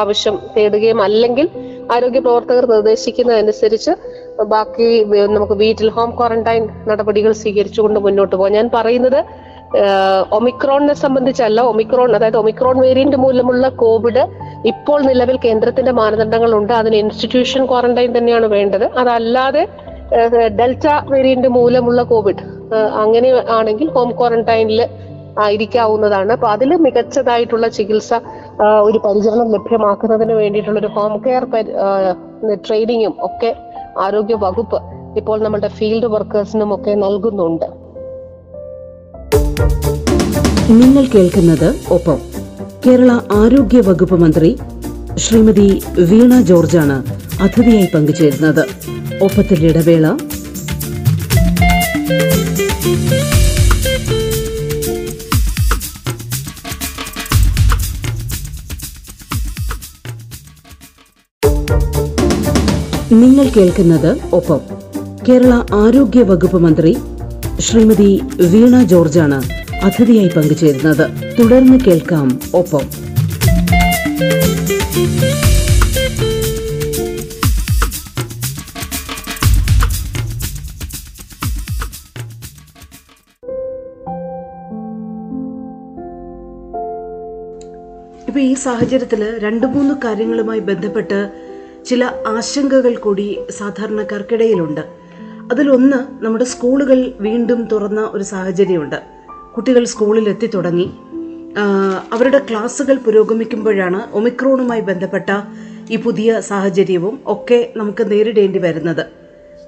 ആവശ്യം 0.00 0.34
തേടുകയും 0.56 0.98
അല്ലെങ്കിൽ 1.02 1.46
ആരോഗ്യ 1.92 2.20
പ്രവർത്തകർ 2.20 2.64
നിർദ്ദേശിക്കുന്നതനുസരിച്ച് 2.70 3.92
ബാക്കി 4.52 4.86
നമുക്ക് 5.36 5.56
വീട്ടിൽ 5.62 5.88
ഹോം 5.88 6.10
ക്വാറന്റൈൻ 6.10 6.62
നടപടികൾ 6.88 7.32
സ്വീകരിച്ചുകൊണ്ട് 7.42 7.98
മുന്നോട്ട് 8.00 8.34
പോകാം. 8.36 8.52
ഞാൻ 8.52 8.66
പറയുന്നത് 8.68 9.20
ഒമിക്രോണിനെ 10.32 10.94
സംബന്ധിച്ചല്ല 10.94 11.60
ഒമിക്രോൺ 11.60 12.10
അതായത് 12.16 12.36
ഒമിക്രോൺ 12.36 12.76
വേരിയന്റ് 12.78 13.16
മൂലമുള്ള 13.16 13.68
കോവിഡ് 13.68 14.22
ഇപ്പോൾ 14.66 15.02
നിലവിൽ 15.02 15.38
കേന്ദ്രത്തിന്റെ 15.44 15.92
മാനദണ്ഡങ്ങൾ 15.92 16.54
ഉണ്ട് 16.54 16.72
അതിന് 16.72 16.96
ഇൻസ്റ്റിറ്റ്യൂഷൻ 16.96 17.66
ക്വാറന്റൈൻ 17.66 18.18
തന്നെയാണ് 18.18 18.46
വേണ്ടത്. 18.46 18.84
അതല്ലാതെ 18.84 19.68
ഡെൽറ്റ 20.60 20.86
വേരിയന്റ് 21.12 21.48
മൂലമുള്ള 21.48 22.02
കോവിഡ് 22.02 22.42
അങ്ങനെ 23.02 23.28
ആണെങ്കിൽ 23.50 23.88
ഹോം 23.96 24.10
ക്വാറന്റൈനിൽ 24.18 24.80
ആയിരിക്കാവുന്നതാണ്. 25.38 26.32
അപ്പൊ 26.32 26.48
അതിൽ 26.48 26.70
മികച്ചതായിട്ടുള്ള 26.74 27.68
ചികിത്സ 27.68 28.14
ഒരു 28.82 28.98
പരിചരണം 28.98 29.48
ലഭ്യമാക്കുന്നതിന് 29.52 30.32
വേണ്ടിയിട്ടുള്ള 30.32 30.78
ഒരു 30.80 30.90
ഹോം 30.96 31.14
കെയർ 31.24 31.44
ട്രെയിനിങ്ങും 32.66 33.14
ഒക്കെ 33.28 33.50
ആരോഗ്യ 33.98 34.34
വകുപ്പ് 34.34 34.78
ഇപ്പോൾ 35.16 35.42
നമ്മുടെ 35.42 35.68
ഫീൽഡ് 35.68 36.06
വർക്കേഴ്സിനും 36.06 36.74
ഒക്കെ 36.74 36.94
നൽകുന്നുണ്ട്. 36.94 37.85
നിങ്ങൾ 40.70 41.04
കേൾക്കുന്നത് 41.06 41.74
ഒപ്പം 41.88 42.18
കേരള 42.86 43.12
ആരോഗ്യ 43.32 43.80
വകുപ്പ് 43.80 44.14
മന്ത്രി 44.14 44.58
ശ്രീമതി 45.16 45.82
വീണ 45.98 46.40
ജോർജാണ് 46.40 46.96
അതിഥിയായി 47.42 47.88
പങ്കുചേരുന്നത്. 47.94 48.64
ഒപ്പത്തിന്റെ 49.24 49.68
ഇടവേള. 49.68 50.06
നിങ്ങൾ 63.12 63.48
കേൾക്കുന്നത് 63.48 64.16
ഒപ്പം 64.32 64.60
കേരള 65.28 65.64
ആരോഗ്യ 65.74 66.22
വകുപ്പ് 66.22 66.56
മന്ത്രി 66.56 66.96
ശ്രീമതി 67.60 68.22
വീണ 68.50 68.82
ജോർജാണ് 68.82 69.42
അതിഥിയായി 69.84 70.30
പങ്കുചേരുന്നത്. 70.36 71.10
തുടർന്ന് 71.38 71.80
കേൾക്കാം 71.80 72.40
ഒപ്പം. 72.54 72.80
ഇപ്പൊ 88.28 88.40
ഈ 88.40 88.54
സാഹചര്യത്തിൽ 88.54 89.38
രണ്ട് 89.38 89.66
മൂന്ന് 89.66 89.94
കാര്യങ്ങളുമായി 90.04 90.60
ബന്ധപ്പെട്ട് 90.60 91.30
ചില 91.86 92.04
ആശങ്കകൾ 92.26 92.96
കൂടി 92.96 93.38
സാധാരണക്കാർക്കിടയിലുണ്ട്. 93.50 94.95
അതിലൊന്ന് 95.56 96.24
നമ്മുടെ 96.24 96.44
സ്കൂളുകൾ 96.44 97.12
വീണ്ടും 97.20 97.64
തുറന്ന 97.64 98.10
ഒരു 98.12 98.22
സാഹചര്യമുണ്ട്. 98.22 98.96
കുട്ടികൾ 99.56 99.84
സ്കൂളിൽ 99.84 100.28
എത്തി 100.28 100.46
തുടങ്ങി 100.46 100.90
അവരുടെ 102.12 102.38
ക്ലാസ്സുകൾ 102.38 102.96
പുരോഗമിക്കുമ്പോഴാണ് 102.96 104.12
ഒമിക്രോണുമായി 104.12 104.80
ബന്ധപ്പെട്ട 104.80 105.30
ഈ 105.90 105.96
പുതിയ 105.96 106.40
സാഹചര്യവും 106.40 107.20
ഒക്കെ 107.26 107.72
നമുക്ക് 107.76 108.10
നേരിടേണ്ടി 108.10 108.58
വരുന്നത്. 108.58 109.06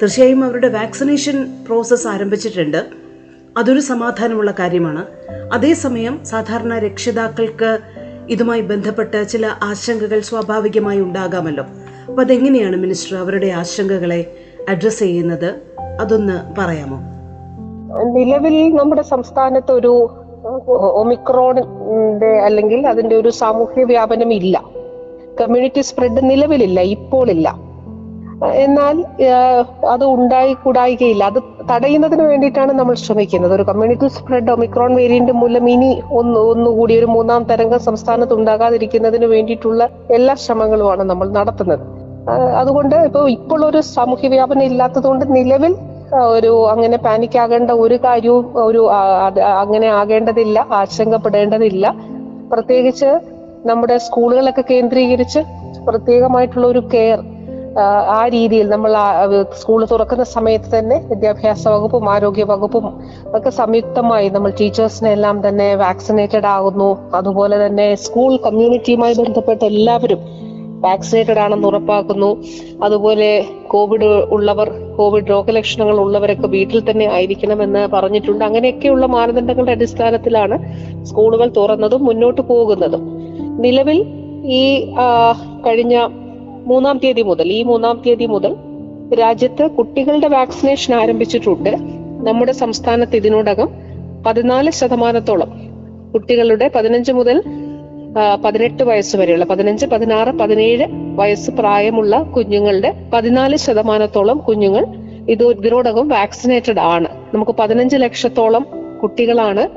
തീർച്ചയായും 0.02 0.44
അവരുടെ 0.44 0.68
വാക്സിനേഷൻ 0.68 1.64
പ്രോസസ്സ് 1.66 2.08
ആരംഭിച്ചിട്ടുണ്ട്. 2.08 2.86
അതൊരു 3.56 3.80
സമാധാനമുള്ള 3.80 4.54
കാര്യമാണ്. 4.58 5.06
അതേസമയം 5.52 6.24
സാധാരണ 6.24 6.78
രക്ഷിതാക്കൾക്ക് 6.78 7.78
ഇതുമായി 8.28 8.60
ബന്ധപ്പെട്ട് 8.60 9.28
ചില 9.28 9.46
ആശങ്കകൾ 9.46 10.20
സ്വാഭാവികമായി 10.20 11.00
ഉണ്ടാകാമല്ലോ. 11.00 11.64
അപ്പൊ 12.08 12.22
അതെങ്ങനെയാണ് 12.22 12.76
മിനിസ്റ്റർ 12.76 13.16
അവരുടെ 13.16 13.46
ആശങ്കകളെ 13.46 14.36
അഡ്രസ്സ് 14.68 14.98
ചെയ്യുന്നത്? 14.98 15.67
അതൊന്ന് 16.00 16.60
പറയാമോ? 16.60 16.98
നിലവിൽ 18.16 18.76
നമ്മുടെ 18.76 19.02
സംസ്ഥാനത്ത് 19.02 19.72
ഒരു 19.72 20.10
ഒമിക്രോണിന്റെ 21.02 22.26
അല്ലെങ്കിൽ 22.26 22.86
അതിന്റെ 22.86 23.16
ഒരു 23.16 23.28
സാമൂഹ്യ 23.28 23.84
വ്യാപനം 23.84 24.32
ഇല്ല. 24.32 24.64
കമ്മ്യൂണിറ്റി 25.40 25.80
സ്പ്രെഡ് 25.80 26.30
നിലവിലില്ല 26.30 26.80
ഇപ്പോൾ 26.80 27.30
ഇല്ല 27.30 27.68
എന്നാൽ 28.54 29.04
അത് 29.88 30.04
ഉണ്ടായി 30.04 30.52
കൂടായികയില്ല. 30.52 31.24
അത് 31.24 31.38
തടയുന്നതിന് 31.70 32.22
വേണ്ടിയിട്ടാണ് 32.22 32.72
നമ്മൾ 32.72 32.94
ശ്രമിക്കുന്നത്. 32.94 33.54
ഒരു 33.54 33.62
കമ്മ്യൂണിറ്റി 33.62 34.08
സ്പ്രെഡ് 34.08 34.50
ഒമിക്രോൺ 34.50 34.94
വേരിയന്റ് 34.94 35.32
മൂലം 35.32 35.70
ഇനി 35.70 36.02
ഒന്ന് 36.10 36.40
ഒന്നുകൂടി 36.40 36.98
ഒരു 36.98 37.06
മൂന്നാം 37.06 37.44
തരംഗം 37.44 37.78
സംസ്ഥാനത്ത് 37.78 38.34
ഉണ്ടാകാതിരിക്കുന്നതിന് 38.34 39.26
വേണ്ടിയിട്ടുള്ള 39.26 39.88
എല്ലാ 40.10 40.34
ശ്രമങ്ങളുമാണ് 40.34 41.02
നമ്മൾ 41.02 41.28
നടത്തുന്നത്. 41.30 41.84
അതുകൊണ്ട് 42.56 42.96
ഇപ്പോൾ 42.96 43.30
ഇപ്പോൾ 43.30 43.66
ഒരു 43.66 43.80
സാമൂഹ്യ 43.80 44.28
വ്യാപനം 44.28 44.62
ഇല്ലാത്തതുകൊണ്ട് 44.62 45.36
നിലവിൽ 45.36 45.74
ഒരു 46.16 46.68
അങ്ങനെ 46.70 46.96
പാനിക് 46.96 47.38
ആകേണ്ട 47.38 47.70
ഒരു 47.70 47.96
കാര്യവും 48.04 48.58
ഒരു 48.58 48.90
അങ്ങനെ 49.62 49.88
ആകേണ്ടതില്ല 49.88 50.66
ആശങ്കപ്പെടേണ്ടതില്ല. 50.70 51.94
പ്രത്യേകിച്ച് 52.52 53.10
നമ്മുടെ 53.66 53.98
സ്കൂളുകളൊക്കെ 53.98 54.64
കേന്ദ്രീകരിച്ച് 54.70 55.40
പ്രത്യേകമായിട്ടുള്ള 55.88 56.66
ഒരു 56.66 56.82
കെയർ 56.94 57.18
ആ 58.08 58.26
രീതിയിൽ 58.26 58.68
നമ്മൾ 58.68 58.92
സ്കൂൾ 59.60 59.86
തുറക്കുന്ന 59.90 60.24
സമയത്ത് 60.24 60.78
തന്നെ 60.78 60.96
വിദ്യാഭ്യാസ 61.08 61.68
വകുപ്പും 61.68 62.10
ആരോഗ്യ 62.10 62.44
വകുപ്പും 62.44 62.86
ഒക്കെ 63.36 63.50
സംയുക്തമായി 63.50 64.28
നമ്മൾ 64.28 64.50
ടീച്ചേഴ്സിനെ 64.60 65.10
എല്ലാം 65.10 65.48
തന്നെ 65.48 65.74
വാക്സിനേറ്റഡ് 65.74 66.46
ആകുന്നു. 66.46 66.98
അതുപോലെ 67.14 67.66
തന്നെ 67.66 67.94
സ്കൂൾ 67.94 68.36
കമ്മ്യൂണിറ്റിയുമായി 68.36 69.14
ബന്ധപ്പെട്ട 69.14 69.64
എല്ലാവരും 69.64 70.37
വാക്സിനേറ്റഡ് 70.84 71.38
ആണെന്ന് 71.38 71.68
ഉറപ്പാക്കുന്നു. 71.68 72.30
അതുപോലെ 72.84 73.28
കോവിഡ് 73.72 74.08
ഉള്ളവർ 74.34 74.68
കോവിഡ് 74.98 75.30
രോഗലക്ഷണങ്ങൾ 75.30 75.96
ഉള്ളവരൊക്കെ 76.00 76.46
വീട്ടിൽ 76.46 76.90
തന്നെ 76.90 77.06
ആയിരിക്കണമെന്ന് 77.14 77.88
പറഞ്ഞിട്ടുണ്ട്. 77.88 78.44
അങ്ങനെയൊക്കെയുള്ള 78.44 79.06
മാനദണ്ഡങ്ങളുടെ 79.06 79.72
അടിസ്ഥാനത്തിലാണ് 79.72 80.58
സ്കൂളുകൾ 81.04 81.50
തുറന്നതും 81.56 82.04
മുന്നോട്ട് 82.04 82.40
പോകുന്നതും. 82.40 83.04
നിലവിൽ 83.64 84.00
ഈ 84.60 84.62
കഴിഞ്ഞ 85.66 85.96
മൂന്നാം 86.70 86.96
തീയതി 87.04 87.22
മുതൽ 87.22 87.52
ഈ 87.52 87.62
മൂന്നാം 87.62 88.02
തീയതി 88.06 88.26
മുതൽ 88.26 88.52
രാജ്യത്ത് 89.20 89.70
കുട്ടികളുടെ 89.70 90.28
വാക്സിനേഷൻ 90.28 90.94
ആരംഭിച്ചിട്ടുണ്ട്. 90.94 91.70
നമ്മുടെ 92.28 92.52
സംസ്ഥാനത്ത് 92.52 93.16
ഇതിനോടകം 93.16 93.68
പതിനാല് 94.26 94.70
ശതമാനത്തോളം 94.70 95.50
കുട്ടികളുടെ 96.14 96.70
പതിനഞ്ച് 96.74 97.12
മുതൽ 97.12 97.36
പതിനെട്ട് 98.44 98.82
വയസ്സ് 98.82 99.16
വരെയുള്ള 99.16 99.44
പതിനഞ്ച് 99.44 99.86
പതിനാറ് 99.86 100.28
പതിനേഴ് 100.28 100.86
വയസ്സ് 101.14 101.50
പ്രായമുള്ള 101.50 102.22
കുഞ്ഞുങ്ങളുടെ 102.22 103.08
പതിനാല് 103.12 103.56
ശതമാനത്തോളം 103.56 104.38
കുഞ്ഞുങ്ങൾ 104.38 104.86
ഇത് 105.28 105.44
ഇതിനോടകം 105.44 106.08
വാക്സിനേറ്റഡ് 106.08 106.80
ആണ്. 106.80 107.08
നമുക്ക് 107.34 107.52
പതിനഞ്ച് 107.52 107.96
ലക്ഷത്തോളം 107.96 108.66
കുട്ടികളാണ് 109.02 109.68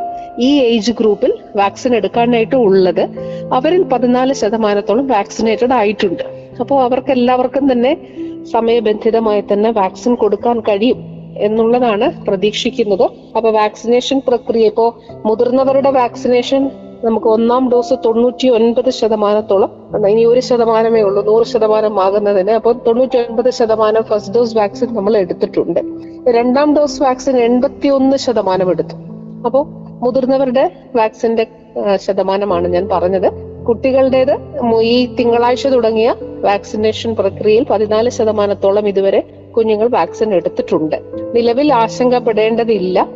ഈ 0.42 0.60
ഏജ് 0.60 0.92
ഗ്രൂപ്പിൽ 0.92 1.34
വാക്സിൻ 1.56 1.96
എടുക്കാനായിട്ട് 1.96 2.56
ഉള്ളത്. 2.56 3.02
അവരിൽ 3.54 3.84
പതിനാല് 3.84 4.34
ശതമാനത്തോളം 4.34 5.08
വാക്സിനേറ്റഡ് 5.08 5.74
ആയിട്ടുണ്ട്. 5.74 6.24
അപ്പോൾ 6.60 6.84
അവർക്ക് 6.84 7.12
എല്ലാവർക്കും 7.12 7.72
തന്നെ 7.72 7.98
സമയബന്ധിതമായി 8.52 9.44
തന്നെ 9.54 9.72
വാക്സിൻ 9.72 10.16
കൊടുക്കാൻ 10.16 10.60
കഴിയും 10.60 11.04
എന്നുള്ളതാണ് 11.38 12.26
പ്രതീക്ഷിക്കുന്നത്. 12.26 13.10
അപ്പൊ 13.36 13.52
വാക്സിനേഷൻ 13.52 14.22
പ്രക്രിയ 14.28 14.66
ഇപ്പോ 14.66 15.00
മുതിർന്നവരുടെ 15.26 15.90
വാക്സിനേഷൻ 15.90 16.70
നമുക്ക് 17.06 17.28
ഒന്നാം 17.28 17.64
ഡോസ് 17.72 17.94
തൊണ്ണൂറ്റി 18.06 18.48
ഒൻപത് 18.48 18.90
ശതമാനത്തോളം 18.90 20.08
ഇനി 20.08 20.24
ഒരു 20.26 20.40
ശതമാനമേ 20.40 21.02
ഉള്ളൂ 21.02 21.22
നൂറ് 21.26 21.46
ശതമാനം 21.46 22.04
ആകുന്നതിന്. 22.04 22.52
അപ്പോൾ 22.52 22.74
തൊണ്ണൂറ്റി 22.88 23.18
ഒൻപത് 23.18 23.50
ശതമാനം 23.60 24.04
ഫസ്റ്റ് 24.04 24.34
ഡോസ് 24.36 24.58
വാക്സിൻ 24.58 24.90
നമ്മൾ 24.96 25.18
എടുത്തിട്ടുണ്ട്. 25.18 25.80
രണ്ടാം 26.30 26.76
ഡോസ് 26.76 27.04
വാക്സിൻ 27.04 27.38
എൺപത്തി 27.38 27.88
ഒന്ന് 27.88 28.18
ശതമാനം 28.18 28.70
എടുത്തു. 28.70 28.96
അപ്പോൾ 29.46 29.64
മുതിർന്നവരുടെ 30.04 30.72
വാക്സിന്റെ 30.96 31.48
ശതമാനമാണ് 31.96 32.68
ഞാൻ 32.68 32.86
പറഞ്ഞത്. 32.92 33.30
കുട്ടികളുടേത് 33.68 34.34
ഈ 34.82 35.16
തിങ്കളാഴ്ച 35.16 35.68
തുടങ്ങിയ 35.68 36.16
വാക്സിനേഷൻ 36.46 37.16
പ്രക്രിയയിൽ 37.16 37.66
പതിനാല് 37.70 38.10
ശതമാനത്തോളം 38.10 38.88
ഇതുവരെ 38.88 39.22
കുഞ്ഞുങ്ങൾ 39.58 39.88
വാക്സിൻ 39.88 40.34
എടുത്തിട്ടുണ്ട്. 40.34 40.96
നിലവിൽ 41.36 41.74
ആശങ്കപ്പെടേണ്ടതില്ല. 41.74 43.08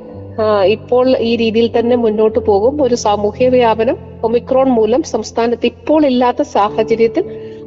ഇപ്പോൾ 0.66 1.18
ഈ 1.18 1.36
രീതിയിൽ 1.36 1.80
തന്നെ 1.80 1.96
മുന്നോട്ട് 1.96 2.40
പോകും. 2.40 2.84
ഒരു 2.84 2.96
സാമൂഹ്യ 2.96 3.50
വ്യാപനം 3.50 3.98
ഒമിക്രോൺ 4.24 4.70
മൂലം 4.70 5.04
സംസ്ഥാനത്ത് 5.04 5.66
ഇപ്പോൾ 5.66 6.06
ഇല്ലാത്ത 6.06 6.42
സാഹചര്യത്തിൽ 6.42 7.24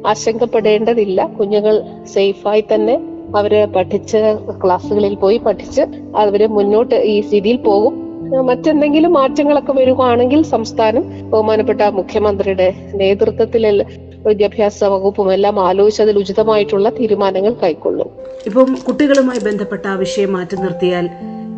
ആശങ്കപ്പെടേണ്ടതില്ല. 0.07 1.27
കുഞ്ഞുങ്ങൾ 1.39 1.81
സേഫായി 2.13 2.63
തന്നെ 2.73 2.99
അവർ 3.35 3.67
പഠിച്ച് 3.75 4.17
ക്ലാസ്സുകളിൽ 4.65 5.15
പോയി 5.15 5.37
പഠിച്ച് 5.37 5.81
അവർ 6.15 6.47
മുന്നോട്ട് 6.47 6.95
ഈ 6.95 7.21
രീതിയിൽ 7.21 7.57
പോകും. 7.57 8.09
മറ്റെന്തെങ്കിലും 8.45 9.13
മാറ്റങ്ങളൊക്കെ 9.13 9.71
വരുവാണെങ്കിൽ 9.71 10.43
സംസ്ഥാനം 10.43 11.29
ബഹുമാനപ്പെട്ട 11.29 11.81
മുഖ്യമന്ത്രിയുടെ 11.81 12.73
നേതൃത്വത്തിൽ 12.93 13.85
വിദ്യാഭ്യാസ 14.27 14.83
വകുപ്പും 14.83 15.33
എല്ലാം 15.33 15.59
ആലോചിച്ച് 15.59 16.01
അതിൽ 16.01 16.17
ഉചിതമായിട്ടുള്ള 16.17 16.89
തീരുമാനങ്ങൾ 16.89 17.53
കൈക്കൊള്ളും. 17.63 18.09
ഇപ്പം 18.45 18.77
കുട്ടികളുമായി 18.87 19.39
ബന്ധപ്പെട്ട 19.39 19.87
ആ 19.87 19.95
വിഷയം 19.95 20.33
മാറ്റി 20.33 20.55
നിർത്തിയാൽ 20.55 21.09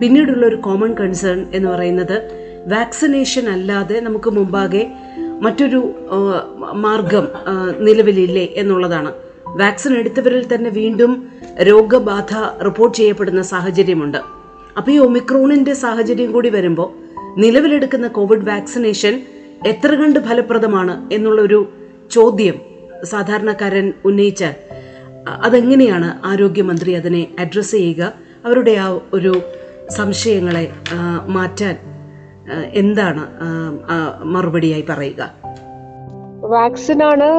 പിന്നീടുള്ള 0.02 0.46
ഒരു 0.46 0.56
കോമൺ 0.56 0.94
കൺസേൺ 0.94 1.48
എന്ന് 1.54 1.70
പറയുന്നത് 1.70 2.16
വാക്സിനേഷൻ 2.68 3.50
അല്ലാതെ 3.50 4.00
നമുക്ക് 4.00 4.30
മുമ്പാകെ 4.30 4.92
മറ്റൊരു 5.42 5.92
മാർഗം 6.74 7.28
നിലവിലില്ലേ 7.80 8.54
എന്നുള്ളതാണ്. 8.56 9.14
വാക്സിൻ 9.48 9.98
എടുത്തവരിൽ 9.98 10.54
തന്നെ 10.54 10.70
വീണ്ടും 10.70 11.28
രോഗബാധ 11.62 12.34
റിപ്പോർട്ട് 12.64 12.98
ചെയ്യപ്പെടുന്ന 12.98 13.42
സാഹചര്യമുണ്ട്. 13.42 14.18
അപ്പോൾ 14.78 14.92
ഈ 14.92 14.98
ഒമിക്രോണിന്റെ 14.98 15.74
സാഹചര്യം 15.74 16.32
കൂടി 16.32 16.50
വരുമ്പോൾ 16.50 16.90
നിലവിലെടുക്കുന്ന 17.38 18.08
കോവിഡ് 18.08 18.50
വാക്സിനേഷൻ 18.50 19.22
എത്ര 19.68 19.96
കണ്ട് 19.96 20.20
ഫലപ്രദമാണ് 20.20 21.14
എന്നുള്ളൊരു 21.14 21.70
ചോദ്യം 22.12 22.54
സാധാരണക്കാരൻ 23.04 23.94
ഉന്നയിച്ചാൽ 24.06 24.54
അ- 25.30 25.42
അതെങ്ങനെയാണ് 25.44 26.26
ആരോഗ്യമന്ത്രി 26.26 26.92
അതിനെ 26.92 27.28
അഡ്രസ്സ് 27.40 27.72
ചെയ്യുക? 27.72 28.14
അവരുടെ 28.46 28.72
ആ 28.72 29.00
ഒരു 29.14 29.42
സംശയങ്ങളെ 29.98 30.70
മാറ്റാൻ 31.28 31.76
എന്താണ് 32.74 33.24
മറുപടിയായി 34.24 34.86
പറയുക? 34.90 35.22
വാക്സിനാണ് 36.44 37.30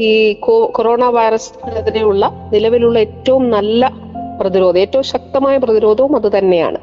ഈ 0.00 0.32
കൊറോണ 0.76 1.04
വൈറസിനെതിരെയുള്ള 1.04 2.50
നിലവിലുള്ള 2.52 2.98
ഏറ്റവും 2.98 3.50
നല്ല 3.50 3.92
പ്രതിരോധം 4.40 4.78
ഏറ്റവും 4.78 5.04
ശക്തമായ 5.04 5.56
പ്രതിരോധവും 5.56 6.16
അത് 6.16 6.38
തന്നെയാണ്. 6.38 6.78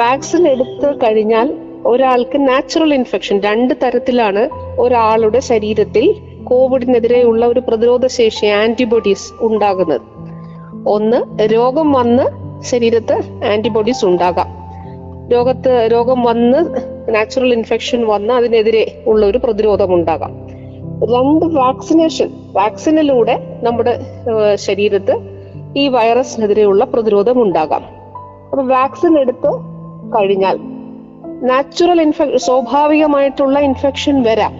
വാക്സിൻ 0.00 0.48
എടുത്തു 0.48 0.86
കഴിഞ്ഞാൽ 0.96 1.58
ഒരാൾക്ക് 1.86 2.38
നാച്ചുറൽ 2.48 2.94
ഇൻഫെക്ഷൻ 2.94 3.40
രണ്ട് 3.40 3.74
തരത്തിലാണ് 3.82 4.48
ഒരാളുടെ 4.80 5.40
ശരീരത്തിൽ 5.40 6.14
കോവിഡിനെതിരെയുള്ള 6.44 7.46
ഒരു 7.46 7.60
പ്രതിരോധ 7.60 8.06
ശേഷി 8.06 8.46
ആന്റിബോഡീസ് 8.46 9.32
ഉണ്ടാകുന്നത്. 9.40 10.00
ഒന്ന് 10.88 11.20
രോഗം 11.52 11.92
വന്ന് 11.92 12.43
ശരീരത്ത് 12.64 13.16
ആന്റിബോഡീസ് 13.52 14.04
ഉണ്ടാകാം. 14.04 14.48
രോഗത്ത് 15.32 15.88
രോഗം 15.92 16.22
വന്ന് 16.22 16.60
നാച്ചുറൽ 17.14 17.52
ഇൻഫെക്ഷൻ 17.52 18.06
വന്ന് 18.06 18.34
അതിനെതിരെ 18.34 19.02
ഉള്ള 19.06 19.26
ഒരു 19.26 19.38
പ്രതിരോധം 19.38 19.94
ഉണ്ടാകാം. 19.94 20.32
രണ്ട് 21.14 21.44
വാക്സിനേഷൻ 21.44 22.28
വാക്സിനിലൂടെ 22.52 23.60
നമ്മുടെ 23.62 23.94
ശരീരത്ത് 24.54 25.14
ഈ 25.76 25.88
വൈറസിനെതിരെയുള്ള 25.88 26.84
പ്രതിരോധം 26.84 27.42
ഉണ്ടാകാം. 27.42 27.84
അപ്പൊ 28.50 28.62
വാക്സിൻ 28.64 29.18
എടുത്ത് 29.18 29.50
കഴിഞ്ഞാൽ 30.14 30.56
നാച്ചുറൽ 31.46 32.00
ഇൻഫെക്ഷൻ 32.00 32.38
സ്വാഭാവികമായിട്ടുള്ള 32.38 33.58
ഇൻഫെക്ഷൻ 33.58 34.22
വരാം. 34.22 34.54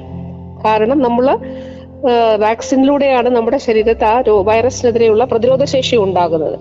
കാരണം 0.64 0.98
നമ്മൾ 1.02 1.26
വാക്സിനിലൂടെയാണ് 2.36 3.28
നമ്മുടെ 3.28 3.58
ശരീരത്ത് 3.58 4.04
ആ 4.04 4.22
വൈറസിനെതിരെയുള്ള 4.28 5.24
പ്രതിരോധ 5.24 5.64
ശേഷി 5.64 5.96
ഉണ്ടാകുന്നത്. 5.96 6.58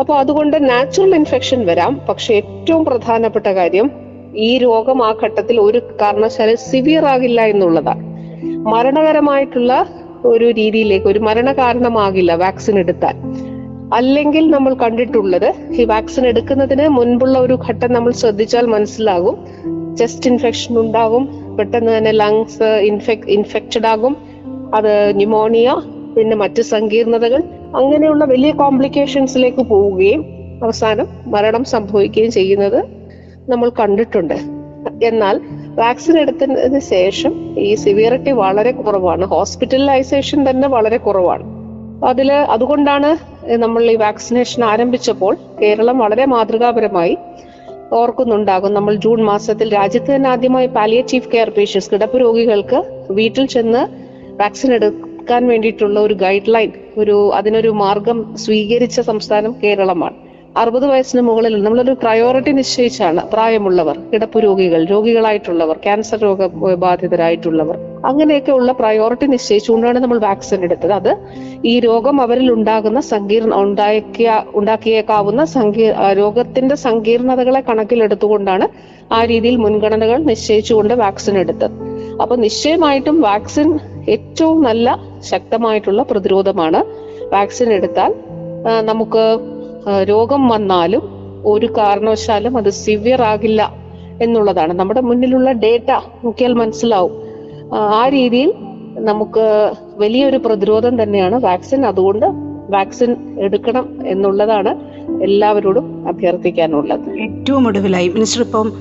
അപ്പൊ 0.00 0.14
അതുകൊണ്ട് 0.14 0.70
നാച്ചുറൽ 0.70 1.14
ഇൻഫെക്ഷൻ 1.14 1.66
വരാം. 1.66 2.00
പക്ഷെ 2.08 2.34
ഏറ്റവും 2.34 2.84
പ്രധാനപ്പെട്ട 2.84 3.46
കാര്യം 3.46 3.90
ഈ 4.34 4.58
രോഗം 4.58 5.04
ആ 5.06 5.14
ഘട്ടത്തിൽ 5.22 5.60
ഒരു 5.60 5.78
കാരണവശാലും 5.78 6.56
സിവിയർ 6.56 7.04
ആകില്ല 7.04 7.40
എന്നുള്ളതാണ്. 7.42 8.02
മരണകരമായിട്ടുള്ള 8.74 9.86
ഒരു 10.24 10.44
രീതിയിലേക്ക് 10.44 11.06
ഒരു 11.06 11.18
മരണ 11.18 11.52
കാരണമാകില്ല 11.52 12.34
വാക്സിൻ 12.34 12.78
എടുത്താൽ. 12.78 13.16
അല്ലെങ്കിൽ 13.94 14.50
നമ്മൾ 14.50 14.74
കണ്ടിട്ടുള്ളത് 14.74 15.54
ഈ 15.72 15.84
വാക്സിൻ 15.84 16.26
എടുക്കുന്നതിന് 16.26 16.88
മുൻപുള്ള 16.88 17.38
ഒരു 17.38 17.58
ഘട്ടം 17.68 17.92
നമ്മൾ 17.92 18.12
ശ്രദ്ധിച്ചാൽ 18.12 18.66
മനസ്സിലാകും. 18.66 19.36
ചെസ്റ്റ് 19.96 20.30
ഇൻഫെക്ഷൻ 20.30 20.80
ഉണ്ടാകും 20.80 21.28
പെട്ടെന്ന് 21.56 21.98
തന്നെ 21.98 22.12
ലങ്സ് 22.12 22.62
ഇൻഫെക് 22.62 23.28
ഇൻഫെക്റ്റഡ് 23.28 23.86
ആകും. 23.86 24.16
അത് 24.74 25.16
ന്യൂമോണിയ 25.16 25.76
പിന്നെ 26.16 26.36
മറ്റ് 26.36 26.62
സങ്കീർണതകൾ 26.62 27.42
അങ്ങനെയുള്ള 27.76 28.24
വലിയ 28.24 28.52
കോംപ്ലിക്കേഷൻസിലേക്ക് 28.52 29.62
പോവുകയും 29.62 30.26
അവസാനം 30.64 31.08
മരണം 31.26 31.64
സംഭവിക്കുകയും 31.64 32.30
ചെയ്യുന്നത് 32.30 32.84
നമ്മൾ 33.48 33.70
കണ്ടിട്ടുണ്ട്. 33.80 34.34
എന്നാൽ 35.02 35.40
വാക്സിൻ 35.74 36.18
എടുത്തതിന് 36.18 36.80
ശേഷം 36.80 37.58
ഈ 37.58 37.74
സിവിയറിറ്റി 37.74 38.30
വളരെ 38.30 38.72
കുറവാണ്. 38.72 39.24
ഹോസ്പിറ്റലൈസേഷൻ 39.24 40.50
തന്നെ 40.50 40.68
വളരെ 40.68 40.96
കുറവാണ്. 40.96 41.44
അതിൽ 42.04 42.32
അതുകൊണ്ടാണ് 42.32 43.10
നമ്മൾ 43.54 43.90
ഈ 43.90 43.96
വാക്സിനേഷൻ 43.96 44.64
ആരംഭിച്ചപ്പോൾ 44.64 45.36
കേരളം 45.62 45.98
വളരെ 45.98 46.24
മാതൃകാപരമായി 46.24 47.16
ഓർക്കുന്നുണ്ടാകും. 47.92 48.74
നമ്മൾ 48.74 48.94
ജൂൺ 48.94 49.22
മാസത്തിൽ 49.24 49.74
രാജ്യത്ത് 49.74 50.14
തന്നെ 50.14 50.30
ആദ്യമായി 50.30 50.66
പാലിയേറ്റീവ് 50.66 51.30
കെയർ 51.34 51.50
പേഷ്യൻസ് 51.50 51.90
കിടപ്പ് 51.90 52.20
രോഗികൾക്ക് 52.20 52.78
വീട്ടിൽ 53.10 53.46
ചെന്ന് 53.46 53.82
വാക്സിൻ 54.42 54.72
എടുക്കാൻ 55.26 55.46
വേണ്ടിയിട്ടുള്ള 55.50 55.98
ഒരു 56.06 56.14
ഗൈഡ് 56.22 56.50
ലൈൻ 56.54 56.70
ഒരു 57.02 57.14
അതിനൊരു 57.38 57.70
മാർഗം 57.80 58.18
സ്വീകരിച്ച 58.42 58.98
സംസ്ഥാനം 59.08 59.52
കേരളമാണ്. 59.62 60.16
അറുപത് 60.60 60.84
വയസ്സിന് 60.90 61.22
മുകളിൽ 61.28 61.54
നമ്മളൊരു 61.64 61.92
പ്രയോറിറ്റി 62.02 62.52
നിശ്ചയിച്ചാണ് 62.58 63.22
പ്രായമുള്ളവർ 63.32 63.96
കിടപ്പ് 64.12 64.38
രോഗികൾ 64.44 64.80
രോഗികളായിട്ടുള്ളവർ 64.92 65.76
ക്യാൻസർ 65.86 66.18
രോഗ 66.26 66.46
ബാധിതരായിട്ടുള്ളവർ 66.84 67.76
അങ്ങനെയൊക്കെ 68.10 68.52
ഉള്ള 68.58 68.72
പ്രയോറിറ്റി 68.80 69.26
നിശ്ചയിച്ചുകൊണ്ടാണ് 69.34 69.98
നമ്മൾ 70.04 70.20
വാക്സിൻ 70.26 70.62
എടുത്തത്. 70.68 70.94
അത് 71.00 71.10
ഈ 71.72 71.74
രോഗം 71.80 72.16
അവരിൽ 72.26 72.48
ഉണ്ടാകുന്ന 72.52 73.02
സങ്കീർണ 73.12 73.52
ഉണ്ടാക്കിയ 73.64 74.30
ഉണ്ടാക്കിയേക്കാവുന്ന 74.60 75.44
സങ്കീർ 75.56 75.92
രോഗത്തിന്റെ 76.20 76.78
സങ്കീർണതകളെ 76.86 77.62
കണക്കിലെടുത്തുകൊണ്ടാണ് 77.70 78.68
ആ 79.12 79.20
രീതിയിൽ 79.32 79.58
മുൻഗണനകൾ 79.66 80.20
നിശ്ചയിച്ചുകൊണ്ട് 80.30 80.96
വാക്സിൻ 81.04 81.36
എടുത്തത്. 81.44 81.76
അപ്പൊ 82.22 82.36
നിശ്ചയമായിട്ടും 82.46 83.18
വാക്സിൻ 83.28 83.68
ഏറ്റവും 84.08 84.62
നല്ല 84.62 85.00
ശക്തമായിട്ടുള്ള 85.20 86.02
പ്രതിരോധമാണ് 86.02 86.84
വാക്സിൻ 87.34 87.72
എടുത്താൽ 87.72 88.14
നമുക്ക് 88.80 89.38
രോഗം 90.08 90.48
വന്നാലും 90.48 91.02
ഒരു 91.44 91.66
കാരണവശാലും 91.66 92.56
അത് 92.56 92.70
സിവിയർ 92.70 93.22
ആകില്ല 93.22 93.74
എന്നുള്ളതാണ്. 94.22 94.72
നമ്മുടെ 94.72 95.00
മുന്നിലുള്ള 95.00 95.52
ഡേറ്റ 95.52 95.90
നോക്കിയാൽ 96.24 96.52
മനസ്സിലാവും. 96.52 97.12
ആ, 97.74 98.08
രീതിയിൽ 98.08 98.54
നമുക്ക് 98.98 99.72
വലിയൊരു 99.96 100.36
പ്രതിരോധം 100.36 101.02
തന്നെയാണ് 101.02 101.44
വാക്സിൻ. 101.44 101.86
അതുകൊണ്ട് 101.86 102.26
വാക്സിൻ 102.70 103.40
എടുക്കണം 103.40 103.98
എന്നുള്ളതാണ് 104.06 104.78
എല്ലാവരോടും 105.22 106.08
അഭ്യർത്ഥിക്കാനുള്ളത്. 106.08 107.20
ഏറ്റവും 107.20 107.66
ഒടുവിലായി 107.66 108.08
മിനിസ്റ്റർ 108.08 108.42
ഇപ്പം 108.42 108.72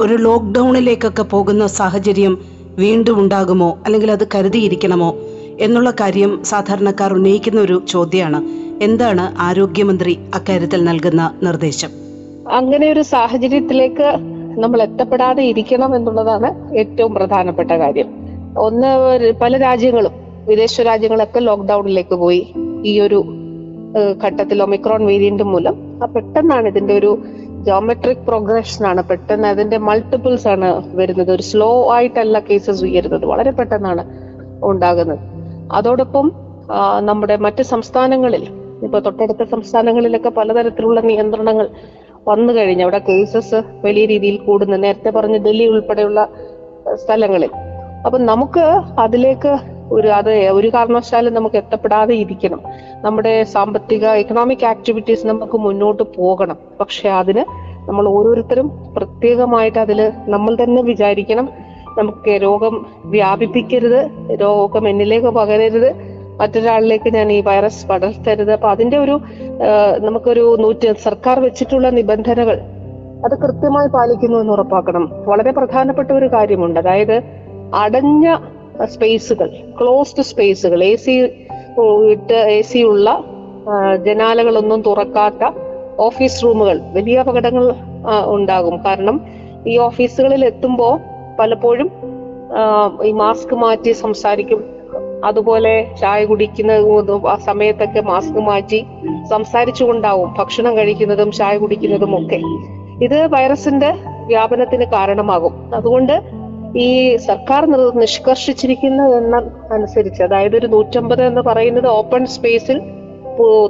ഒരു 0.00 0.14
ലോക്ക്ഡൌണിലേക്കൊക്കെ 0.14 1.22
പോകുന്ന 1.22 1.66
സാഹചര്യം 1.66 2.38
വീണ്ടും 2.78 3.20
ഉണ്ടാകുമോ? 3.20 3.78
അല്ലെങ്കിൽ 3.84 4.10
അത് 4.12 4.28
കരുതിയിരിക്കണമോ? 4.34 5.16
എന്നുള്ള 5.60 5.90
കാര്യം 5.90 6.44
സാധാരണക്കാർ 6.44 7.12
ഉന്നയിക്കുന്ന 7.12 7.60
ഒരു 7.60 7.82
ചോദ്യമാണ്. 7.88 8.40
എന്താണ് 8.84 9.34
ആരോഗ്യമന്ത്രി 9.40 10.18
അക്കാര്യത്തിൽ 10.34 10.84
നൽകുന്ന 10.84 11.34
നിർദ്ദേശം? 11.42 11.88
അങ്ങനെ 12.52 12.92
ഒരു 12.92 13.02
സാഹചര്യത്തിലേക്ക് 13.02 14.16
നമ്മൾ 14.58 14.82
എത്തപ്പെടാതെ 14.82 15.42
ഇരിക്കണം 15.42 15.96
എന്നുള്ളതാണ് 15.96 16.74
ഏറ്റവും 16.76 17.14
പ്രധാനപ്പെട്ട 17.14 17.70
കാര്യം. 17.72 18.08
ഒന്ന് 18.58 19.32
പല 19.40 19.56
രാജ്യങ്ങളും 19.56 20.12
വിദേശ 20.46 20.80
രാജ്യങ്ങളൊക്കെ 20.80 21.40
ലോക്ക്ഡൌണിലേക്ക് 21.40 22.14
പോയി. 22.14 22.52
ഈ 22.84 23.00
ഒരു 23.00 23.24
ഘട്ടത്തിൽ 24.24 24.62
ഒമിക്രോൺ 24.62 25.06
വേരിയന്റ് 25.06 25.42
മൂലം. 25.42 25.76
പെട്ടെന്നാണ് 26.14 26.68
ഇതിന്റെ 26.68 26.94
ഒരു 26.98 27.18
ജോമെട്രിക് 27.66 28.24
പ്രോഗ്രഷൻ 28.28 28.86
ആണ്. 28.86 29.02
പെട്ടെന്ന് 29.02 29.48
അതിന്റെ 29.48 29.78
മൾട്ടിപ്പിൾസ് 29.78 30.48
ആണ് 30.48 30.96
വരുന്നത്. 30.96 31.30
ഒരു 31.30 31.42
സ്ലോ 31.42 31.70
ആയിട്ടല്ല 31.94 32.38
കേസസ് 32.38 32.84
ഉയരുന്നത്. 32.84 33.24
വളരെ 33.24 33.50
പെട്ടെന്നാണ് 33.50 34.04
ഉണ്ടാകുന്നത്. 34.64 35.18
അതോടൊപ്പം 35.72 36.32
നമ്മുടെ 37.00 37.36
മറ്റ് 37.36 37.62
സംസ്ഥാനങ്ങളിൽ 37.62 38.44
ഇപ്പൊ 38.84 38.98
തൊട്ടടുത്ത 38.98 39.42
സംസ്ഥാനങ്ങളിലൊക്കെ 39.50 40.28
പലതരത്തിലുള്ള 40.28 41.00
നിയന്ത്രണങ്ങൾ 41.00 41.68
വന്നു 42.28 42.52
കഴിഞ്ഞു. 42.52 42.82
അവിടെ 42.82 43.00
കേസസ് 43.08 43.62
വലിയ 43.84 44.04
രീതിയിൽ 44.06 44.36
കൂടുന്നു. 44.36 44.76
നേരത്തെ 44.76 45.10
പറഞ്ഞ 45.10 45.36
ഡൽഹി 45.36 45.66
ഉൾപ്പെടെയുള്ള 45.66 46.28
സ്ഥലങ്ങളിൽ. 46.94 47.50
അപ്പൊ 48.06 48.18
നമുക്ക് 48.18 48.64
അതിലേക്ക് 48.98 49.52
ഒരു 49.94 50.08
അത് 50.18 50.32
ഒരു 50.58 50.68
കാരണവശാലും 50.74 51.34
നമുക്ക് 51.34 51.56
എത്തപ്പെടാതെ 51.56 52.14
ഇരിക്കണം. 52.14 52.60
നമ്മുടെ 53.04 53.34
സാമ്പത്തിക 53.54 54.06
എക്കണോമിക് 54.22 54.66
ആക്ടിവിറ്റീസ് 54.66 55.26
നമുക്ക് 55.26 55.58
മുന്നോട്ട് 55.58 56.02
പോകണം. 56.16 56.56
പക്ഷെ 56.80 57.08
അതിന് 57.20 57.44
നമ്മൾ 57.88 58.04
ഓരോരുത്തരും 58.08 58.68
പ്രത്യേകമായിട്ട് 58.96 59.78
അതിൽ 59.78 60.00
നമ്മൾ 60.26 60.52
തന്നെ 60.62 60.82
വിചാരിക്കണം. 60.82 61.48
നമുക്ക് 61.98 62.30
രോഗം 62.42 62.74
വ്യാപിപ്പിക്കരുത് 63.14 64.00
രോഗം 64.40 64.84
എന്നിലേക്ക് 64.88 65.30
പകരരുത്. 65.40 65.90
മറ്റൊരാളിലേക്ക് 66.40 67.08
ഞാൻ 67.14 67.32
ഈ 67.32 67.40
വൈറസ് 67.40 67.86
പടർത്തരുത്. 67.86 68.52
അപ്പൊ 68.52 68.68
അതിന്റെ 68.68 68.96
ഒരു 68.98 69.20
നമുക്കൊരു 70.06 70.44
നൂറ്റി 70.60 70.92
സർക്കാർ 71.02 71.36
വെച്ചിട്ടുള്ള 71.40 71.88
നിബന്ധനകൾ 71.98 72.56
അത് 73.24 73.34
കൃത്യമായി 73.42 73.88
പാലിക്കുന്നു 73.88 74.38
എന്ന് 74.38 74.52
ഉറപ്പാക്കണം. 74.52 75.04
വളരെ 75.26 75.50
പ്രധാനപ്പെട്ട 75.50 76.10
ഒരു 76.12 76.26
കാര്യമുണ്ട്. 76.32 76.80
അതായത് 76.80 77.16
അടഞ്ഞ 77.74 78.26
സ്പേസുകൾ 78.82 79.50
ക്ലോസ്ഡ് 79.80 80.22
സ്പേസുകൾ 80.22 80.84
എ 80.84 80.94
സി 80.94 81.10
ഇട്ട് 82.10 82.32
എ 82.32 82.62
സി 82.62 82.78
ഉള്ള 82.78 83.24
ജനാലകളൊന്നും 84.04 84.82
തുറക്കാത്ത 84.82 85.50
ഓഫീസ് 85.98 86.44
റൂമുകൾ. 86.44 86.80
വലിയ 86.92 87.18
അപകടങ്ങൾ 87.18 87.74
ഉണ്ടാകും. 88.26 88.84
കാരണം 88.84 89.20
ഈ 89.66 89.78
ഓഫീസുകളിൽ 89.78 90.44
എത്തുമ്പോൾ 90.44 91.00
പലപ്പോഴും 91.38 91.90
ഈ 93.04 93.12
മാസ്ക് 93.12 93.54
മാറ്റി 93.54 93.92
സംസാരിക്കും. 93.92 94.64
അതുപോലെ 95.24 95.86
ചായ 96.00 96.24
കുടിക്കുന്ന 96.24 96.72
ആ 97.28 97.36
സമയത്തൊക്കെ 97.36 98.00
മാസ്ക് 98.00 98.38
മാറ്റി 98.38 98.84
സംസാരിച്ചുകൊണ്ടാവും 99.30 100.34
ഭക്ഷണം 100.38 100.76
കഴിക്കുന്നതും 100.76 101.32
ചായ 101.32 101.58
കുടിക്കുന്നതും 101.58 102.24
ഒക്കെ. 102.24 102.40
ഇത് 103.04 103.26
വൈറസിന്റെ 103.26 103.94
വ്യാപനത്തിന് 104.26 104.84
കാരണമാകും. 104.84 105.74
അതുകൊണ്ട് 105.74 106.20
ഈ 106.76 107.16
സർക്കാർ 107.16 107.66
നിഷ്കർഷിച്ചിരിക്കുന്ന 107.94 109.02
എണ്ണം 109.16 109.44
അനുസരിച്ച് 109.72 110.22
അതായത് 110.22 110.56
ഒരു 110.56 110.66
നൂറ്റമ്പത് 110.66 111.22
എന്ന് 111.22 111.40
പറയുന്നത് 111.40 111.86
ഓപ്പൺ 111.86 112.26
സ്പേസിൽ 112.26 112.82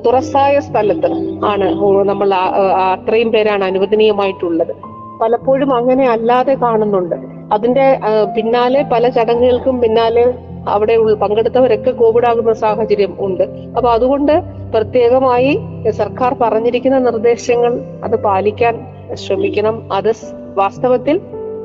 തുറസായ 0.06 0.60
സ്ഥലത്ത് 0.60 1.10
ആണ് 1.44 1.68
നമ്മൾ 2.04 2.34
അത്രയും 2.34 3.32
പേരാണ് 3.32 3.64
അനുവദനീയമായിട്ടുള്ളത്. 3.64 4.72
പലപ്പോഴും 5.20 5.74
അങ്ങനെ 5.74 6.08
അല്ലാതെ 6.10 6.54
കാണുന്നുണ്ട്. 6.54 7.14
അതിന്റെ 7.52 8.00
പിന്നാലെ 8.36 8.82
പല 8.92 9.08
ചടങ്ങുകൾക്കും 9.08 9.80
പിന്നാലെ 9.80 10.34
അവിടെ 10.68 10.96
പങ്കെടുത്തവരൊക്കെ 10.96 11.90
കോവിഡ് 11.90 12.26
ആകുന്ന 12.26 12.52
സാഹചര്യം 12.52 13.16
ഉണ്ട്. 13.20 13.42
അപ്പൊ 13.76 13.90
അതുകൊണ്ട് 13.90 14.42
പ്രത്യേകമായി 14.74 15.58
സർക്കാർ 15.90 16.36
പറഞ്ഞിരിക്കുന്ന 16.40 16.98
നിർദ്ദേശങ്ങൾ 16.98 17.80
അത് 18.04 18.22
പാലിക്കാൻ 18.22 18.86
ശ്രമിക്കണം. 19.14 19.92
അത് 19.92 20.12
വാസ്തവത്തിൽ 20.56 21.20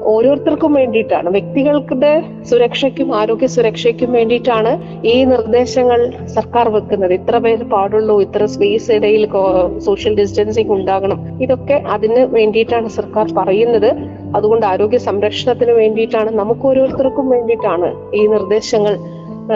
ഓരോരുത്തർക്കും 0.05 0.73
വേണ്ടിയിട്ടാണ്. 0.73 1.29
വ്യക്തികളുടെ 1.29 2.23
സുരക്ഷയ്ക്കും 2.49 3.15
ആരോഗ്യ 3.15 3.47
സുരക്ഷയ്ക്കും 3.47 4.11
വേണ്ടിയിട്ടാണ് 4.11 5.01
ഈ 5.07 5.23
നിർദ്ദേശങ്ങൾ 5.23 6.27
സർക്കാർ 6.27 6.69
വെക്കുന്നത്. 6.69 7.13
ഇത്ര 7.13 7.37
പേര് 7.37 7.63
പാടുള്ളൂ 7.63 8.21
ഇത്ര 8.21 8.45
സ്പേസ് 8.45 8.91
ഇടയിൽ 8.91 9.29
സോഷ്യൽ 9.77 10.15
ഡിസ്റ്റൻസിങ് 10.15 10.71
ഉണ്ടാകണം. 10.71 11.41
ഇതൊക്കെ 11.41 11.73
അതിന് 11.73 12.25
വേണ്ടിയിട്ടാണ് 12.25 12.87
സർക്കാർ 12.87 13.31
പറയുന്നത്. 13.37 13.95
അതുകൊണ്ട് 14.35 14.65
ആരോഗ്യ 14.65 14.97
സംരക്ഷണത്തിന് 14.97 15.71
വേണ്ടിയിട്ടാണ് 15.71 16.31
നമുക്ക് 16.31 16.61
ഓരോരുത്തർക്കും 16.61 17.29
വേണ്ടിയിട്ടാണ് 17.29 18.15
ഈ 18.15 18.27
നിർദ്ദേശങ്ങൾ 18.27 18.97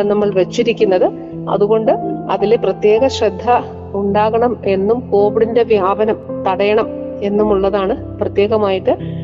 നമ്മൾ 0.03 0.33
വെച്ചിരിക്കുന്നത്. 0.33 1.11
അതുകൊണ്ട് 1.49 1.91
അതിൽ 2.29 2.55
പ്രത്യേക 2.55 3.07
ശ്രദ്ധ 3.07 3.49
ഉണ്ടാകണം 3.93 4.57
എന്നും 4.65 5.09
കോവിഡിന്റെ 5.09 5.63
വ്യാപനം 5.63 6.15
തടയണം 6.47 6.87
എന്നുമുള്ളതാണ് 7.23 8.19
പ്രത്യേകമായിട്ട് 8.19 9.23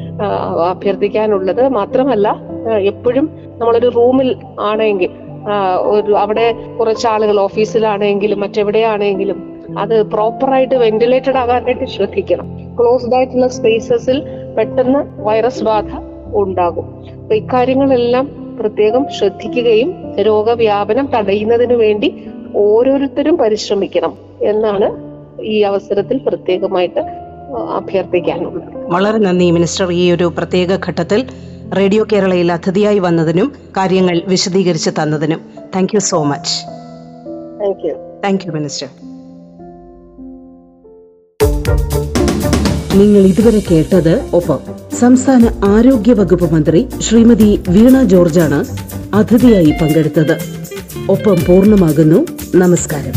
അഭ്യർത്ഥിക്കാനുള്ളത് 0.70 1.70
മാത്രമല്ല 1.70 2.28
എപ്പോഴും 2.78 3.30
നമ്മളൊരു 3.58 3.88
റൂമിൽ 3.88 4.36
ആണെങ്കിൽ 4.60 5.12
ഒരു 5.78 6.12
അവിടെ 6.12 6.76
കുറച്ച് 6.80 7.08
ആളുകൾ 7.08 7.40
ഓഫീസിലാണെങ്കിലും 7.40 8.40
മറ്റെവിടെയാണെങ്കിലും 8.40 9.60
അത് 9.78 10.06
പ്രോപ്പറായിട്ട് 10.06 10.76
വെന്റിലേറ്റഡ് 10.76 11.38
ആകാനായിട്ട് 11.38 11.86
ശ്രദ്ധിക്കണം. 11.86 12.48
ക്ലോസ്ഡ് 12.80 13.16
ആയിട്ടുള്ള 13.16 13.48
സ്പേസസിൽ 13.48 14.24
പെട്ടെന്ന് 14.58 15.24
വൈറസ് 15.24 15.64
ബാധ 15.64 15.90
ഉണ്ടാകും. 16.36 16.86
അപ്പൊ 17.22 17.36
ഇക്കാര്യങ്ങളെല്ലാം 17.36 18.26
പ്രത്യേകം 18.60 19.06
ശ്രദ്ധിക്കുകയും 19.20 19.90
രോഗവ്യാപനം 20.20 21.10
തടയുന്നതിന് 21.16 21.74
വേണ്ടി 21.74 22.24
ഓരോരുത്തരും 22.56 23.38
പരിശ്രമിക്കണം 23.38 24.14
എന്നാണ് 24.42 24.88
ഈ 25.44 25.62
അവസരത്തിൽ 25.62 26.18
പ്രത്യേകമായിട്ട് 26.18 27.29
അഭ്യർത്ഥിക്കാനുള്ളത് 27.58 28.78
വളരെ 28.78 29.18
നന്ദി 29.18 29.52
മിനിസ്റ്റർ. 29.52 29.92
ഈ 29.92 30.12
ഒരു 30.12 30.34
പ്രത്യേക 30.38 30.76
ഘട്ടത്തിൽ 30.86 31.28
റേഡിയോ 31.78 32.06
കേരളയിൽ 32.12 32.52
അതിഥിയായി 32.52 33.00
വന്നതിനും 33.00 33.54
കാര്യങ്ങൾ 33.78 34.22
വിശദീകരിച്ച് 34.28 34.90
തന്നതിനും 34.90 35.42
thank 35.76 35.96
you 35.96 36.00
so 36.00 36.24
much 36.24 36.66
thank 37.62 37.86
you 37.86 37.94
thank 38.24 38.48
you 38.48 38.52
minister 38.52 38.88
നിങ്ങൾ 42.96 43.20
ഇതുവരെ 43.20 43.62
കേട്ടത് 43.72 44.30
ഒപ്പം 44.34 44.60
സംസ്ഥാന 45.00 45.62
ആരോഗ്യ 45.66 46.14
വകുപ്പ് 46.14 46.54
മന്ത്രി 46.54 46.88
ശ്രീമതി 47.00 47.64
വീണ 47.70 48.04
ജോർജാണ് 48.04 48.66
അതിഥിയായി 49.14 49.74
പങ്കെടുത്തത്. 49.82 50.38
ഒപ്പം 51.10 51.36
പൂർണമാകുന്നു. 51.48 52.26
നമസ്കാരം. 52.56 53.14